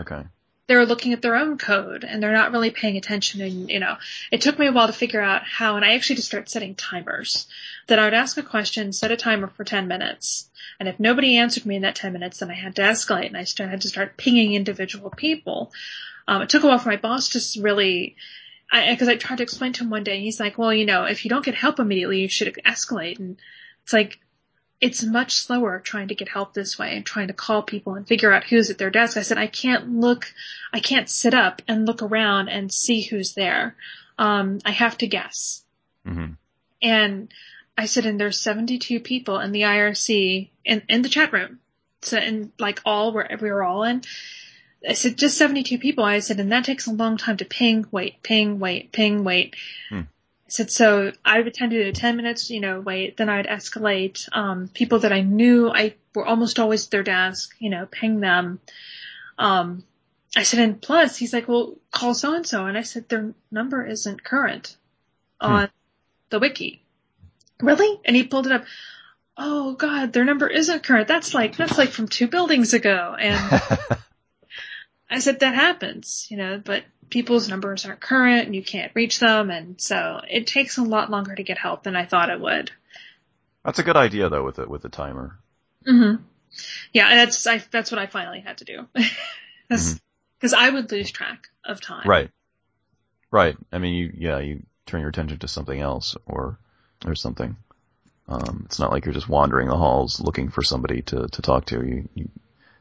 [0.00, 0.24] okay.
[0.66, 3.42] They're looking at their own code and they're not really paying attention.
[3.42, 3.98] And, you know,
[4.32, 6.74] it took me a while to figure out how, and I actually just started setting
[6.74, 7.46] timers
[7.86, 10.48] that I would ask a question, set a timer for 10 minutes.
[10.80, 13.36] And if nobody answered me in that 10 minutes, then I had to escalate and
[13.36, 15.70] I had to start pinging individual people.
[16.26, 18.16] Um, it took a while for my boss to really,
[18.72, 21.04] because I, tried to explain to him one day, and he's like, "Well, you know,
[21.04, 23.36] if you don't get help immediately, you should escalate." And
[23.82, 24.18] it's like,
[24.84, 28.06] it's much slower trying to get help this way and trying to call people and
[28.06, 29.16] figure out who's at their desk.
[29.16, 30.26] I said, I can't look,
[30.74, 33.76] I can't sit up and look around and see who's there.
[34.18, 35.64] Um, I have to guess.
[36.06, 36.32] Mm-hmm.
[36.82, 37.32] And
[37.78, 41.60] I said, and there's 72 people in the IRC in, in the chat room.
[42.02, 44.02] So, and like all, where we were all in.
[44.86, 46.04] I said, just 72 people.
[46.04, 49.56] I said, and that takes a long time to ping, wait, ping, wait, ping, wait.
[49.88, 50.02] Hmm.
[50.54, 54.28] Said, so I would tend to do 10 minutes, you know, wait, then I'd escalate,
[54.30, 58.20] um, people that I knew I were almost always at their desk, you know, ping
[58.20, 58.60] them.
[59.36, 59.82] Um,
[60.36, 62.66] I said, and plus, he's like, well, call so and so.
[62.66, 64.76] And I said, their number isn't current
[65.40, 65.70] on
[66.30, 66.84] the wiki.
[67.60, 67.98] Really?
[68.04, 68.64] And he pulled it up.
[69.36, 71.08] Oh God, their number isn't current.
[71.08, 73.16] That's like, that's like from two buildings ago.
[73.18, 73.60] And
[75.14, 79.20] I said, that happens, you know, but people's numbers aren't current and you can't reach
[79.20, 79.50] them.
[79.50, 82.70] And so it takes a lot longer to get help than I thought it would.
[83.64, 85.38] That's a good idea though with it, with the timer.
[85.84, 86.16] hmm
[86.92, 87.14] Yeah.
[87.14, 88.86] That's, I, that's what I finally had to do.
[89.70, 89.98] Cause,
[90.42, 92.06] cause I would lose track of time.
[92.06, 92.30] Right.
[93.30, 93.56] Right.
[93.72, 96.58] I mean, you, yeah, you turn your attention to something else or,
[97.06, 97.56] or something.
[98.28, 101.66] Um, it's not like you're just wandering the halls looking for somebody to, to talk
[101.66, 101.76] to.
[101.76, 102.28] You, you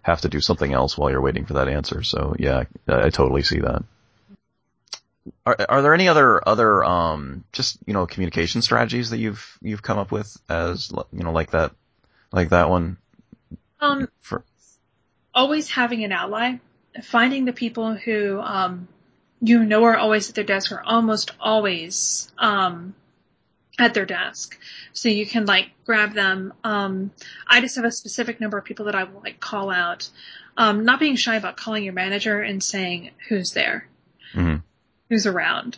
[0.03, 2.03] have to do something else while you're waiting for that answer.
[2.03, 3.83] So yeah, I, I totally see that.
[5.45, 9.81] Are, are there any other, other, um, just, you know, communication strategies that you've, you've
[9.81, 11.71] come up with as, you know, like that,
[12.31, 12.97] like that one?
[13.79, 14.43] Um, For,
[15.33, 16.57] always having an ally,
[17.03, 18.89] finding the people who, um,
[19.39, 22.93] you know are always at their desk or almost always, um,
[23.79, 24.57] at their desk.
[24.93, 26.53] So you can like grab them.
[26.63, 27.11] Um,
[27.47, 30.09] I just have a specific number of people that I will like call out.
[30.55, 33.87] Um, not being shy about calling your manager and saying who's there,
[34.33, 34.61] Mhm.
[35.09, 35.77] who's around.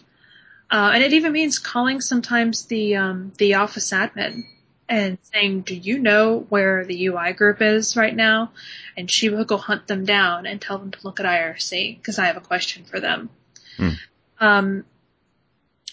[0.69, 4.43] Uh, and it even means calling sometimes the, um, the office admin
[4.89, 8.51] and saying, do you know where the UI group is right now?
[8.97, 12.19] And she will go hunt them down and tell them to look at IRC because
[12.19, 13.29] I have a question for them.
[13.77, 13.89] Hmm.
[14.39, 14.86] Um,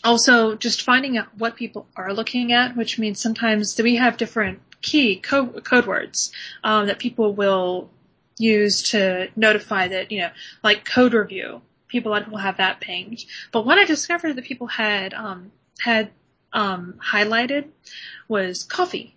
[0.04, 4.16] also just finding out what people are looking at, which means sometimes that we have
[4.16, 6.32] different key code, code words
[6.64, 7.90] um, that people will
[8.38, 10.30] use to notify that you know,
[10.62, 11.62] like code review.
[11.88, 13.24] People will have that pinged.
[13.52, 16.10] But what I discovered that people had um, had
[16.52, 17.68] um, highlighted
[18.28, 19.14] was coffee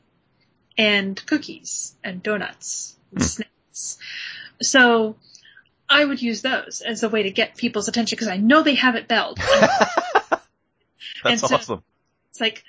[0.77, 3.27] and cookies and donuts and Hmm.
[3.27, 3.97] snacks.
[4.61, 5.15] So
[5.89, 8.75] I would use those as a way to get people's attention because I know they
[8.75, 9.39] have it belled.
[11.23, 11.83] That's And so- awesome.
[12.31, 12.63] It's like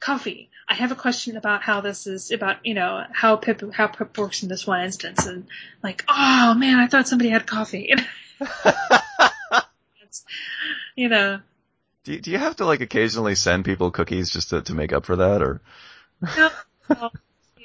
[0.00, 0.48] coffee.
[0.68, 4.16] I have a question about how this is about, you know, how pip how pip
[4.16, 5.46] works in this one instance, and
[5.82, 7.94] like, oh man, I thought somebody had coffee.
[10.94, 11.40] You know,
[12.04, 14.92] do, you, do you have to like occasionally send people cookies just to, to make
[14.92, 15.60] up for that or?
[16.36, 16.50] no,
[16.90, 17.10] no,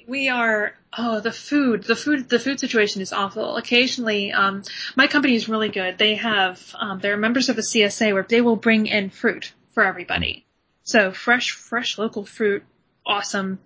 [0.08, 0.74] we are.
[0.98, 3.58] Oh, the food, the food, the food situation is awful.
[3.58, 4.64] Occasionally, um,
[4.96, 5.98] my company is really good.
[5.98, 9.84] They have, um, they're members of a CSA where they will bring in fruit for
[9.84, 10.44] everybody.
[10.82, 12.64] So fresh, fresh local fruit,
[13.06, 13.60] awesome.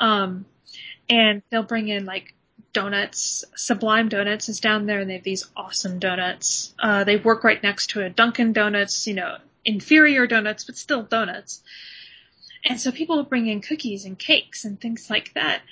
[0.00, 0.46] Um,
[1.08, 2.34] and they'll bring in like
[2.72, 3.44] donuts.
[3.54, 6.74] Sublime Donuts is down there and they have these awesome donuts.
[6.82, 11.04] Uh, they work right next to a Dunkin' Donuts, you know, inferior donuts, but still
[11.04, 11.62] donuts.
[12.64, 15.62] And so people will bring in cookies and cakes and things like that.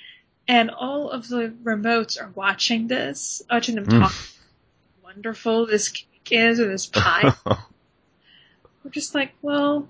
[0.47, 3.99] And all of the remotes are watching this, watching them Mm.
[3.99, 7.33] talk how wonderful this cake is or this pie.
[8.83, 9.87] We're just like, well,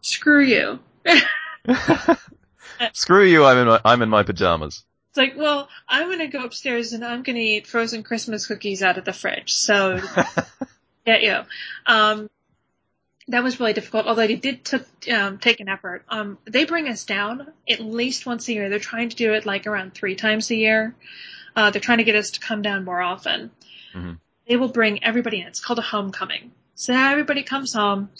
[0.00, 0.78] screw you.
[2.92, 3.44] Screw you!
[3.44, 4.84] I'm in my I'm in my pajamas.
[5.10, 8.98] It's like, well, I'm gonna go upstairs and I'm gonna eat frozen Christmas cookies out
[8.98, 9.54] of the fridge.
[9.54, 10.00] So,
[11.06, 11.40] get you.
[11.86, 12.28] Um,
[13.28, 16.04] that was really difficult, although they did took, um, take an effort.
[16.08, 18.68] Um, they bring us down at least once a year.
[18.68, 20.94] They're trying to do it like around three times a year.
[21.56, 23.50] Uh, they're trying to get us to come down more often.
[23.94, 24.18] Mhm.
[24.46, 25.46] They will bring everybody in.
[25.46, 26.52] It's called a homecoming.
[26.76, 28.10] So everybody comes home,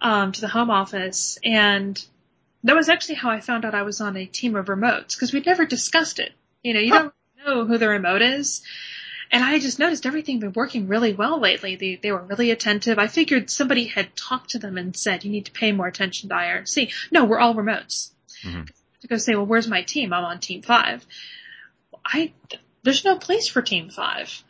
[0.00, 2.02] um, to the home office and
[2.62, 5.32] that was actually how I found out I was on a team of remotes because
[5.34, 6.32] we'd never discussed it.
[6.62, 6.98] You know, you Huh.
[7.02, 8.62] don't know who the remote is.
[9.30, 11.76] And I just noticed everything been working really well lately.
[11.76, 12.98] They, they were really attentive.
[12.98, 16.28] I figured somebody had talked to them and said, you need to pay more attention
[16.30, 16.92] to IRC.
[17.10, 18.10] No, we're all remotes.
[18.42, 18.68] Mhm.
[19.00, 20.12] To go say, well, where's my team?
[20.12, 21.04] I'm on team five.
[22.04, 22.32] I,
[22.82, 24.42] there's no place for team five.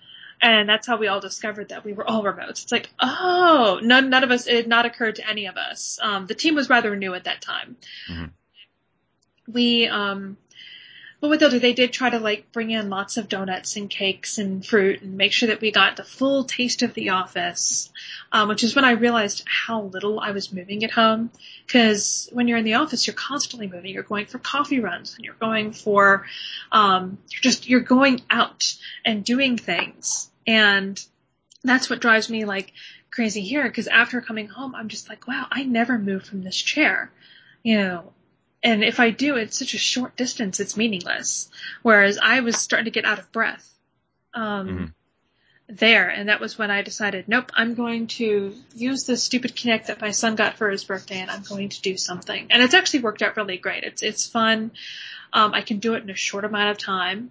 [0.44, 2.62] And that's how we all discovered that we were all remotes.
[2.64, 5.98] It's like, oh, none, none of us, it had not occurred to any of us.
[6.02, 7.76] Um, the team was rather new at that time.
[8.10, 8.30] Mhm.
[9.48, 10.36] We, um,
[11.20, 13.88] But what they'll do, they did try to like bring in lots of donuts and
[13.88, 17.90] cakes and fruit and make sure that we got the full taste of the office,
[18.30, 21.30] um, which is when I realized how little I was moving at home.
[21.68, 23.94] Cause when you're in the office, you're constantly moving.
[23.94, 26.26] You're going for coffee runs and you're going for,
[26.70, 28.74] um, you're just, you're going out
[29.06, 30.30] and doing things.
[30.46, 31.02] And
[31.62, 32.72] that's what drives me like
[33.10, 33.70] crazy here.
[33.70, 37.10] Cause after coming home, I'm just like, wow, I never moved from this chair.
[37.62, 38.12] You know,
[38.64, 41.50] and if I do, it's such a short distance, it's meaningless.
[41.82, 43.70] Whereas I was starting to get out of breath.
[44.32, 44.84] Um, mm-hmm.
[45.66, 49.86] There, and that was when I decided, nope, I'm going to use this stupid Kinect
[49.86, 52.48] that my son got for his birthday, and I'm going to do something.
[52.50, 53.82] And it's actually worked out really great.
[53.82, 54.72] It's it's fun.
[55.32, 57.30] Um, I can do it in a short amount of time.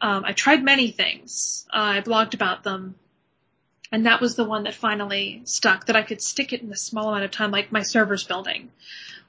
[0.00, 1.66] Um, I tried many things.
[1.72, 2.96] Uh, I blogged about them,
[3.90, 5.86] and that was the one that finally stuck.
[5.86, 8.70] That I could stick it in a small amount of time, like my server's building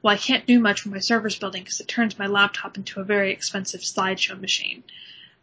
[0.01, 2.99] well, I can't do much with my server's building because it turns my laptop into
[2.99, 4.83] a very expensive slideshow machine.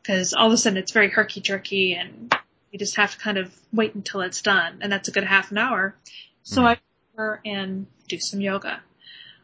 [0.01, 2.35] Because all of a sudden it's very herky jerky and
[2.71, 5.51] you just have to kind of wait until it's done, and that's a good half
[5.51, 5.95] an hour.
[6.43, 6.69] So mm-hmm.
[6.69, 6.79] I
[7.15, 8.81] prefer and do some yoga.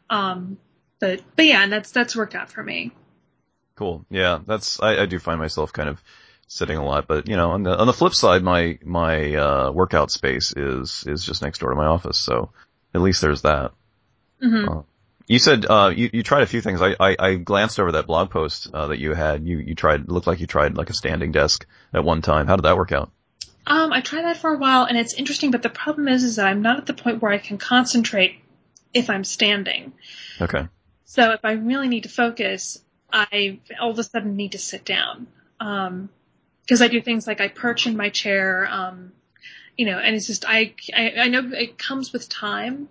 [0.08, 0.58] Um,
[0.98, 2.92] but but yeah, and that's that's worked out for me.
[3.80, 4.04] Cool.
[4.10, 6.02] Yeah, that's I, I do find myself kind of
[6.46, 9.70] sitting a lot, but you know, on the on the flip side, my my uh,
[9.70, 12.50] workout space is is just next door to my office, so
[12.94, 13.72] at least there's that.
[14.44, 14.68] Mm-hmm.
[14.68, 14.82] Uh,
[15.26, 16.82] you said uh, you you tried a few things.
[16.82, 19.46] I, I, I glanced over that blog post uh, that you had.
[19.46, 22.48] You you tried looked like you tried like a standing desk at one time.
[22.48, 23.10] How did that work out?
[23.66, 25.52] Um, I tried that for a while, and it's interesting.
[25.52, 28.40] But the problem is, is that I'm not at the point where I can concentrate
[28.92, 29.94] if I'm standing.
[30.38, 30.68] Okay.
[31.06, 32.78] So if I really need to focus,
[33.12, 35.26] I all of a sudden need to sit down.
[35.58, 36.10] Um,
[36.62, 38.68] because I do things like I perch in my chair.
[38.70, 39.12] Um,
[39.76, 42.88] you know, and it's just I, I I know it comes with time,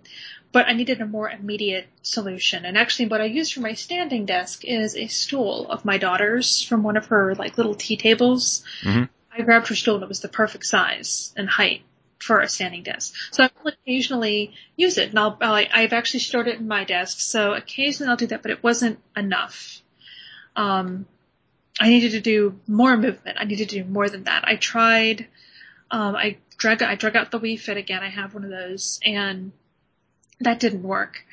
[0.52, 2.64] but I needed a more immediate solution.
[2.64, 6.62] And actually what I use for my standing desk is a stool of my daughter's
[6.62, 8.64] from one of her like little tea tables.
[8.82, 9.04] Mm-hmm.
[9.32, 11.82] I grabbed her stool and it was the perfect size and height
[12.18, 13.14] for a standing desk.
[13.30, 16.84] So I will occasionally use it and I'll, I'll I've actually stored it in my
[16.84, 17.20] desk.
[17.20, 19.79] So occasionally I'll do that, but it wasn't enough.
[20.56, 21.06] Um,
[21.80, 23.38] I needed to do more movement.
[23.40, 24.46] I needed to do more than that.
[24.46, 25.26] I tried,
[25.90, 28.02] um, I drug, I drug out the Wii Fit again.
[28.02, 29.52] I have one of those and
[30.40, 31.24] that didn't work.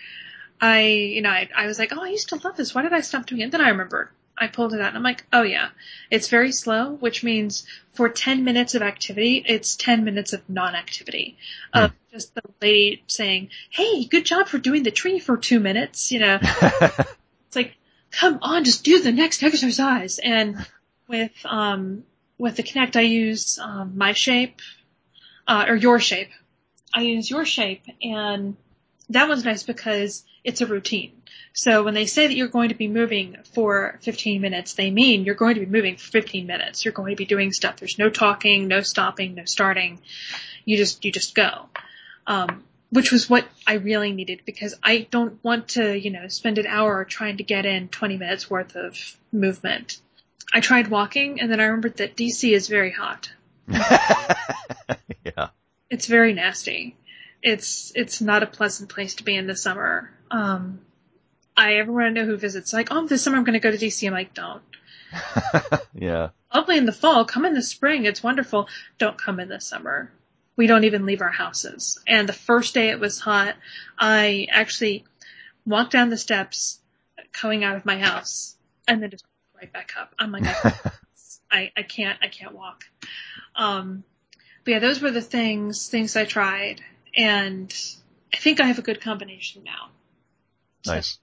[0.60, 2.74] I, you know, I, I was like, oh, I used to love this.
[2.74, 3.52] Why did I stop doing it?
[3.52, 4.10] Then I remembered.
[4.38, 5.70] I pulled it out and I'm like, oh yeah,
[6.12, 11.38] it's very slow, which means for 10 minutes of activity, it's 10 minutes of non-activity.
[11.74, 11.80] Hmm.
[11.80, 16.12] Of just the lady saying, hey, good job for doing the tree for two minutes,
[16.12, 16.38] you know.
[16.42, 17.77] it's like,
[18.12, 20.20] come on, just do the next exercise.
[20.20, 20.66] And
[21.08, 22.04] with, um,
[22.38, 24.62] with the Kinect, I use, um, my shape,
[25.48, 26.30] uh, or your shape.
[26.94, 28.58] I use your shape and
[29.10, 31.14] that one's nice because it's a routine.
[31.54, 35.24] So when they say that you're going to be moving for 15 minutes, they mean
[35.24, 36.86] you're going to be moving for 15 minutes.
[36.86, 37.78] You're going to be doing stuff.
[37.78, 40.00] There's no talking, no stopping, no starting.
[40.66, 41.68] You just, you just go.
[42.28, 46.58] Um, which was what I really needed because I don't want to, you know, spend
[46.58, 50.00] an hour trying to get in 20 minutes worth of movement.
[50.54, 53.32] I tried walking and then I remembered that DC is very hot.
[53.68, 55.50] yeah.
[55.90, 56.96] It's very nasty
[57.42, 60.12] it's it's not a pleasant place to be in the summer.
[60.32, 60.82] Um,
[61.56, 63.78] I everyone I know who visits like, oh, this summer I'm going to go to
[63.78, 64.06] DC.
[64.06, 64.62] I'm like, don't.
[65.94, 66.30] yeah.
[66.54, 67.26] Lovely in the fall.
[67.26, 68.06] Come in the spring.
[68.06, 68.68] It's wonderful.
[68.98, 70.12] Don't come in the summer.
[70.58, 72.00] We don't even leave our houses.
[72.06, 73.56] And the first day it was hot,
[73.98, 75.06] I actually
[75.66, 76.80] walked down the steps
[77.32, 78.56] coming out of my house
[78.88, 79.24] and then just
[79.56, 80.14] right back up.
[80.20, 80.44] I'm like,
[81.52, 82.84] I, I can't, I can't walk.
[83.56, 84.04] Um,
[84.66, 86.82] but yeah, those were the things, things I tried
[87.16, 87.74] and
[88.34, 89.90] I think I have a good combination now.
[90.84, 90.94] So.
[90.94, 91.20] Nice.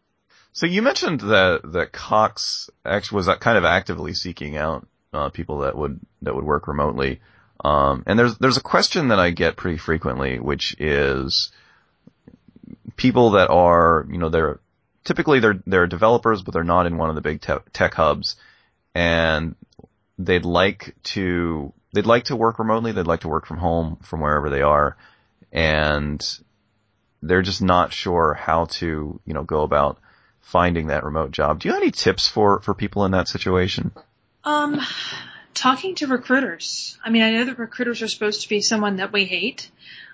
[0.53, 5.59] So you mentioned that that Cox actually was kind of actively seeking out uh, people
[5.59, 7.21] that would that would work remotely.
[7.63, 11.51] Um, and there's there's a question that I get pretty frequently, which is
[12.97, 14.61] people that are you know they're
[15.05, 18.37] typically they're they're developers, but they're not in one of the big te- tech hubs,
[18.95, 19.55] and
[20.19, 22.93] they'd like to they'd like to work remotely.
[22.93, 24.97] They'd like to work from home from wherever they are,
[25.53, 26.21] and
[27.25, 29.99] they're just not sure how to, you know, go about
[30.43, 31.59] finding that remote job.
[31.59, 33.93] Do you have any tips for, for people in that situation?
[34.45, 34.81] Um,
[35.55, 36.99] talking to recruiters.
[37.05, 39.71] I mean, I know that recruiters are supposed to be someone that we hate,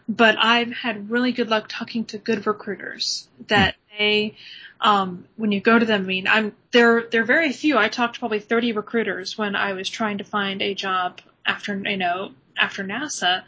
[0.09, 3.99] but I've had really good luck talking to good recruiters that hmm.
[3.99, 4.37] they,
[4.81, 7.77] um, when you go to them, I mean, I'm, they're, they're very few.
[7.79, 11.77] I talked to probably 30 recruiters when I was trying to find a job after,
[11.77, 13.43] you know, after NASA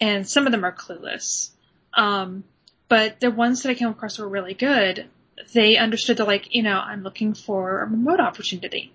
[0.00, 1.50] and some of them are clueless.
[1.94, 2.44] Um,
[2.88, 5.06] but the ones that I came across were really good.
[5.52, 8.92] They understood that, like, you know, I'm looking for a remote opportunity.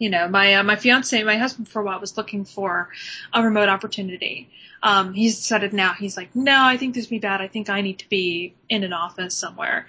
[0.00, 2.88] You know, my uh, my fiance, my husband for a while was looking for
[3.34, 4.48] a remote opportunity.
[4.82, 5.92] Um, he's decided now.
[5.92, 7.42] He's like, no, I think this would be bad.
[7.42, 9.86] I think I need to be in an office somewhere.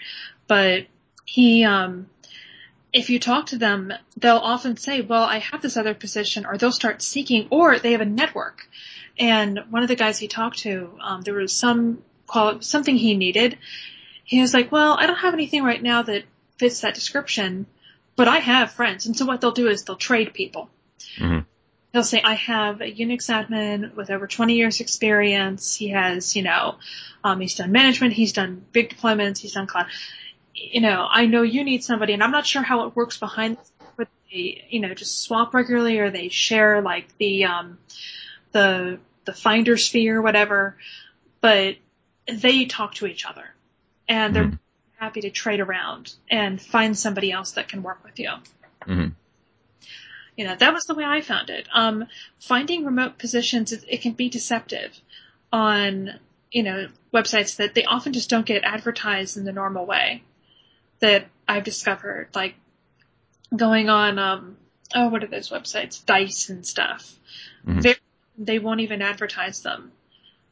[0.48, 0.88] But
[1.24, 2.08] he, um,
[2.92, 6.58] if you talk to them, they'll often say, well, I have this other position, or
[6.58, 8.68] they'll start seeking, or they have a network.
[9.18, 13.16] And one of the guys he talked to, um, there was some qual- something he
[13.16, 13.58] needed.
[14.26, 16.26] He was like, well, I don't have anything right now that
[16.58, 17.66] fits that description,
[18.22, 19.08] but I have friends.
[19.08, 20.70] And so what they'll do is they'll trade people.
[21.18, 21.40] hmm
[21.92, 25.74] They'll say, I have a Unix admin with over 20 years experience.
[25.74, 26.76] He has, you know,
[27.24, 29.88] um, he's done management, he's done big deployments, he's done cloud.
[30.54, 33.58] You know, I know you need somebody and I'm not sure how it works behind,
[33.98, 37.80] but they, you know, just swap regularly or they share like the, um,
[38.52, 40.78] the, the finder sphere, or whatever,
[41.42, 41.76] but
[42.28, 43.56] they talk to each other
[44.08, 44.60] and they're Mhm.
[45.02, 48.30] Happy to trade around and find somebody else that can work with you.
[48.86, 49.08] hmm
[50.38, 51.68] You know, that was the way I found it.
[51.74, 52.06] Um,
[52.40, 55.02] finding remote positions, it, it can be deceptive
[55.52, 56.20] on,
[56.52, 60.24] you know, websites that they often just don't get advertised in the normal way
[61.00, 62.54] that I've discovered, like
[63.56, 64.58] going on, um,
[64.94, 66.06] oh, what are those websites?
[66.06, 67.16] Dice and stuff.
[67.66, 67.82] Mhm.
[67.82, 67.98] Very,
[68.38, 69.92] they won't even advertise them.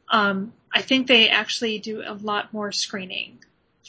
[0.08, 3.38] Um, I think they actually do a lot more screening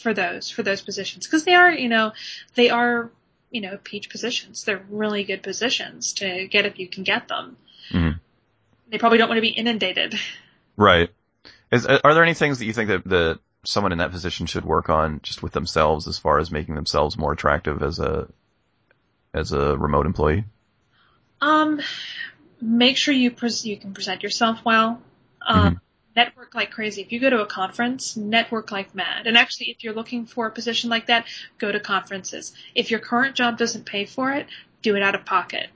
[0.02, 1.28] for those, for those positions.
[1.28, 2.14] Cause they are, you know,
[2.56, 3.12] they are,
[3.50, 4.64] you know, peach positions.
[4.64, 7.58] They're really good positions to get if you can get them.
[7.92, 8.20] Mhm.
[8.90, 10.16] They probably don't want to be inundated.
[10.76, 11.10] Right.
[11.72, 14.66] Is, are there any things that you think that, that someone in that position should
[14.66, 18.28] work on just with themselves as far as making themselves more attractive as a,
[19.34, 20.44] as a remote employee?
[21.40, 21.80] Um,
[22.62, 25.02] make sure you pres- you can present yourself well.
[25.46, 25.82] Um,
[26.16, 27.02] Network like crazy.
[27.02, 29.28] If you go to a conference, network like mad.
[29.28, 31.26] And actually, if you're looking for a position like that,
[31.58, 32.54] go to conferences.
[32.76, 34.48] If your current job doesn't pay for it,
[34.82, 35.68] do it out of pocket.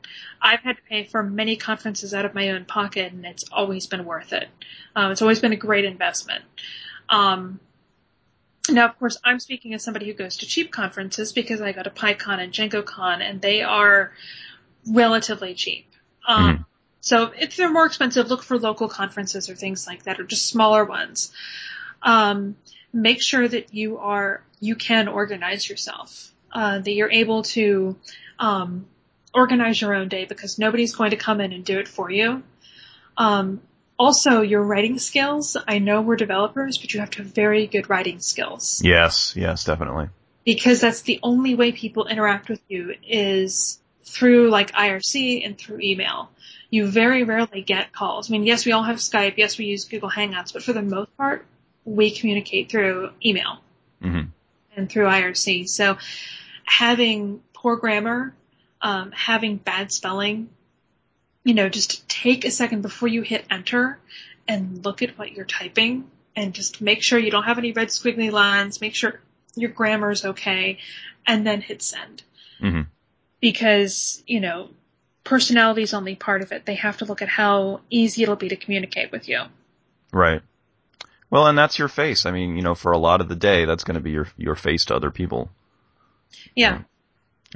[0.42, 3.88] I've had to pay for many conferences out of my own pocket, and it's always
[3.88, 4.50] been worth it.
[4.96, 6.44] Um, it's always been a great investment.
[7.08, 7.60] Um,
[8.70, 11.84] now, of course, I'm speaking as somebody who goes to cheap conferences because I go
[11.84, 14.12] to PyCon and DjangoCon, and they are
[14.88, 15.88] relatively cheap.
[16.28, 16.66] Um, Mhm.
[17.06, 20.48] So if they're more expensive, look for local conferences or things like that, or just
[20.48, 21.32] smaller ones.
[22.02, 22.56] Um,
[22.92, 27.96] make sure that you are you can organize yourself, uh, that you're able to
[28.40, 28.88] um,
[29.36, 32.42] organize your own day because nobody's going to come in and do it for you.
[33.18, 33.62] Um,
[34.00, 35.56] also, your writing skills.
[35.68, 39.36] I know we're developers, but you have to have very good writing skills Yes.
[39.36, 40.10] Yes, definitely.
[40.44, 45.80] because that's the only way people interact with you is through like IRC and through
[45.82, 46.30] email.
[46.70, 48.30] You very rarely get calls.
[48.30, 49.36] I mean, yes, we all have Skype.
[49.38, 51.46] Yes, we use Google Hangouts, but for the most part,
[51.84, 53.62] we communicate through email
[54.02, 54.22] hmm
[54.76, 55.70] and through IRC.
[55.70, 55.98] So
[56.66, 58.34] having poor grammar,
[58.82, 60.50] um, having bad spelling,
[61.46, 63.98] you know, just take a second before you hit enter
[64.50, 67.88] and look at what you're typing and just make sure you don't have any red
[67.88, 69.22] squiggly lines, make sure
[69.56, 70.80] your grammar is okay,
[71.26, 72.24] and then hit send.
[72.60, 72.82] hmm
[73.46, 74.70] Because, you know,
[75.24, 76.66] personality is only part of it.
[76.66, 79.44] They have to look at how easy it'll be to communicate with you.
[80.12, 80.42] Right.
[81.30, 82.26] Well, and that's your face.
[82.26, 84.28] I mean, you know, for a lot of the day, that's going to be your
[84.36, 85.52] your face to other people.
[86.56, 86.82] Yeah.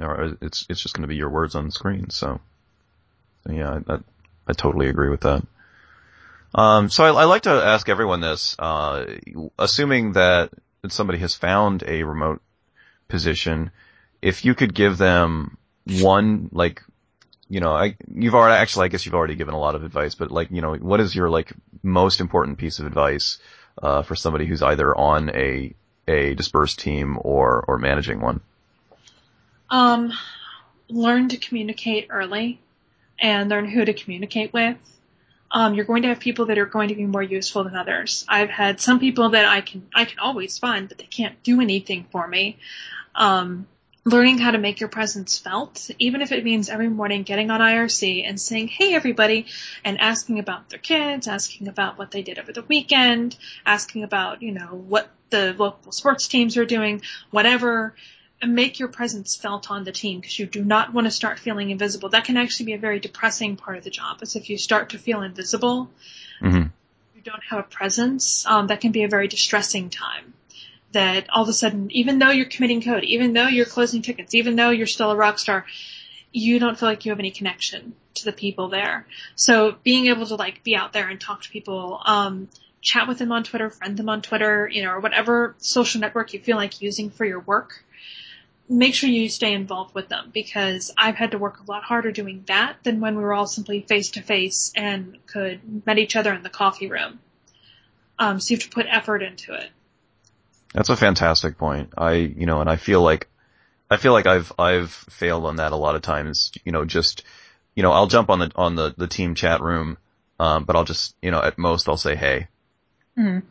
[0.00, 2.10] Or it's it's just going to be your words on the screen.
[2.10, 2.40] So,
[3.44, 3.98] so yeah, I, I,
[4.46, 5.44] I totally agree with that.
[6.54, 9.06] Um, so I, I like to ask everyone this, uh,
[9.58, 10.50] assuming that
[10.88, 12.42] somebody has found a remote
[13.08, 13.72] position,
[14.22, 15.56] if you could give them
[16.02, 16.82] one, like,
[17.48, 20.14] you know, I, you've already, actually, I guess you've already given a lot of advice,
[20.14, 23.38] but like, you know, what is your like most important piece of advice,
[23.82, 25.74] uh, for somebody who's either on a,
[26.06, 28.40] a dispersed team or, or managing one?
[29.68, 30.12] Um,
[30.88, 32.60] learn to communicate early
[33.18, 34.76] and learn who to communicate with.
[35.52, 38.24] Um, you're going to have people that are going to be more useful than others.
[38.28, 41.60] I've had some people that I can I can always find, but they can't do
[41.60, 42.58] anything for me.
[43.16, 43.66] Um,
[44.04, 47.60] learning how to make your presence felt, even if it means every morning getting on
[47.60, 49.46] IRC and saying, "Hey, everybody,"
[49.84, 53.36] and asking about their kids, asking about what they did over the weekend,
[53.66, 57.94] asking about you know what the local sports teams are doing, whatever
[58.42, 61.38] and make your presence felt on the team because you do not want to start
[61.38, 62.08] feeling invisible.
[62.08, 64.22] That can actually be a very depressing part of the job.
[64.22, 65.90] Is if you start to feel invisible,
[66.40, 66.64] hmm
[67.14, 68.46] you don't have a presence.
[68.46, 70.32] Um, that can be a very distressing time.
[70.92, 74.34] That all of a sudden, even though you're committing code, even though you're closing tickets,
[74.34, 75.64] even though you're still a rock star,
[76.32, 79.06] you don't feel like you have any connection to the people there.
[79.36, 82.48] So being able to like be out there and talk to people, um,
[82.80, 86.32] chat with them on Twitter, friend them on Twitter, you know, or whatever social network
[86.32, 87.84] you feel like using for your work
[88.70, 92.12] make sure you stay involved with them because I've had to work a lot harder
[92.12, 96.14] doing that than when we were all simply face to face and could met each
[96.14, 97.18] other in the coffee room.
[98.18, 99.70] Um, so you have to put effort into it.
[100.74, 101.92] That's a fantastic point.
[101.98, 103.28] I, you know, and I feel like,
[103.90, 107.24] I feel like I've, I've failed on that a lot of times, you know, just,
[107.74, 109.98] you know, I'll jump on the, on the, the team chat room,
[110.38, 112.46] um, but I'll just, you know, at most I'll say, hey.
[113.18, 113.46] Mm-hmm.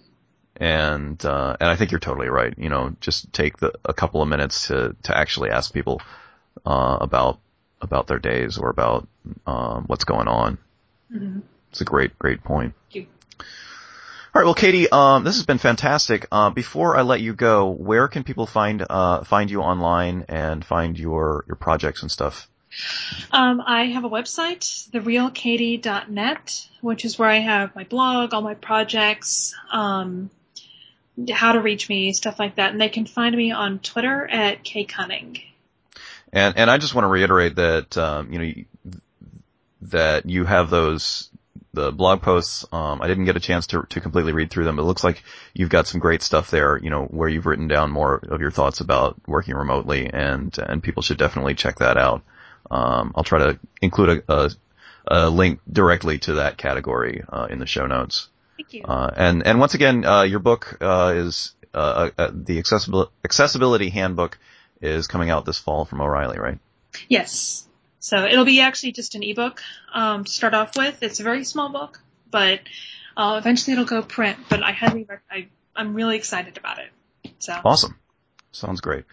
[0.56, 2.54] And, uh, and I think you're totally right.
[2.58, 6.02] You know, just take the, a couple of minutes to, to actually ask people,
[6.66, 7.40] uh, about,
[7.82, 9.08] about their days or about,
[9.46, 10.58] um, what's going on.
[11.14, 11.40] Mm-hmm.
[11.72, 12.74] It's a great, great point.
[12.92, 13.08] Thank you.
[14.40, 16.26] All right, well, Katie, um, this has been fantastic.
[16.32, 20.64] Uh, before I let you go, where can people find uh, find you online and
[20.64, 22.50] find your your projects and stuff?
[23.34, 28.54] Um, I have a website, therealkatie.net, which is where I have my blog, all my
[28.54, 30.30] projects, um,
[31.30, 32.72] how to reach me, stuff like that.
[32.72, 35.44] And they can find me on Twitter at kcunning.
[36.32, 39.00] And and I just want to reiterate that um, you know
[39.82, 41.30] that you have those
[41.74, 42.66] the blog posts.
[42.72, 45.04] Um, I didn't get a chance to to completely read through them, but it looks
[45.04, 46.78] like you've got some great stuff there.
[46.78, 50.82] You know where you've written down more of your thoughts about working remotely, and and
[50.82, 52.24] people should definitely check that out.
[52.72, 54.52] Um, I'll try to include a, a,
[55.08, 58.30] a link directly to that category uh, in the show notes.
[58.58, 58.84] Thank you.
[58.84, 63.90] Uh, and and once again, uh, your book uh, is uh, uh, the accessibility accessibility
[63.90, 64.38] handbook
[64.82, 66.58] is coming out this fall from O'Reilly, right?
[67.08, 67.68] Yes.
[68.00, 69.62] So it'll be actually just an ebook
[69.94, 71.04] um, to start off with.
[71.04, 72.00] It's a very small book,
[72.32, 72.62] but
[73.18, 74.38] uh, eventually it'll go print.
[74.50, 76.92] But I highly, rec- I, I'm really excited about it.
[77.40, 77.98] So Awesome.
[78.52, 79.06] Sounds great.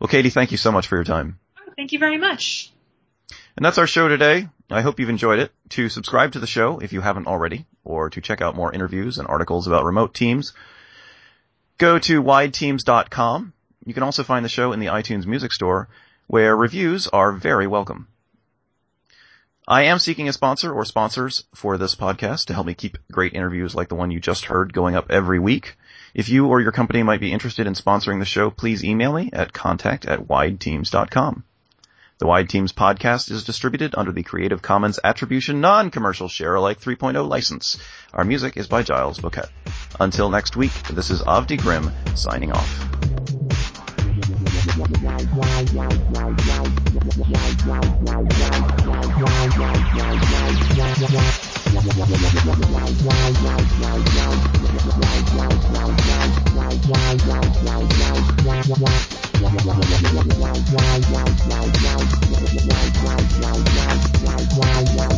[0.00, 1.38] Well, Katie, thank you so much for your time.
[1.76, 2.72] thank you very much.
[3.56, 4.48] And that's our show today.
[4.70, 5.52] I hope you've enjoyed it.
[5.70, 9.18] To subscribe to the show if you haven't already, or to check out more interviews
[9.18, 10.52] and articles about remote teams,
[11.76, 13.52] go to wideteams.com.
[13.84, 15.88] You can also find the show in the iTunes Music Store,
[16.28, 18.06] where reviews are very welcome.
[19.70, 23.34] I am seeking a sponsor or sponsors for this podcast to help me keep great
[23.34, 25.76] interviews like the one you just heard going up every week.
[26.14, 29.28] If you or your company might be interested in sponsoring the show, please email me
[29.30, 31.44] at contact at wideteams.com.
[32.16, 37.76] The Wide Teams podcast is distributed under the Creative Commons Attribution Non-Commercial Share-alike 3.0 license.
[38.14, 39.50] Our music is by Giles Bouquet.
[40.00, 42.97] Until next week, this is Avdi Grimm signing off.
[44.78, 44.86] Wow,
[64.96, 65.17] wow.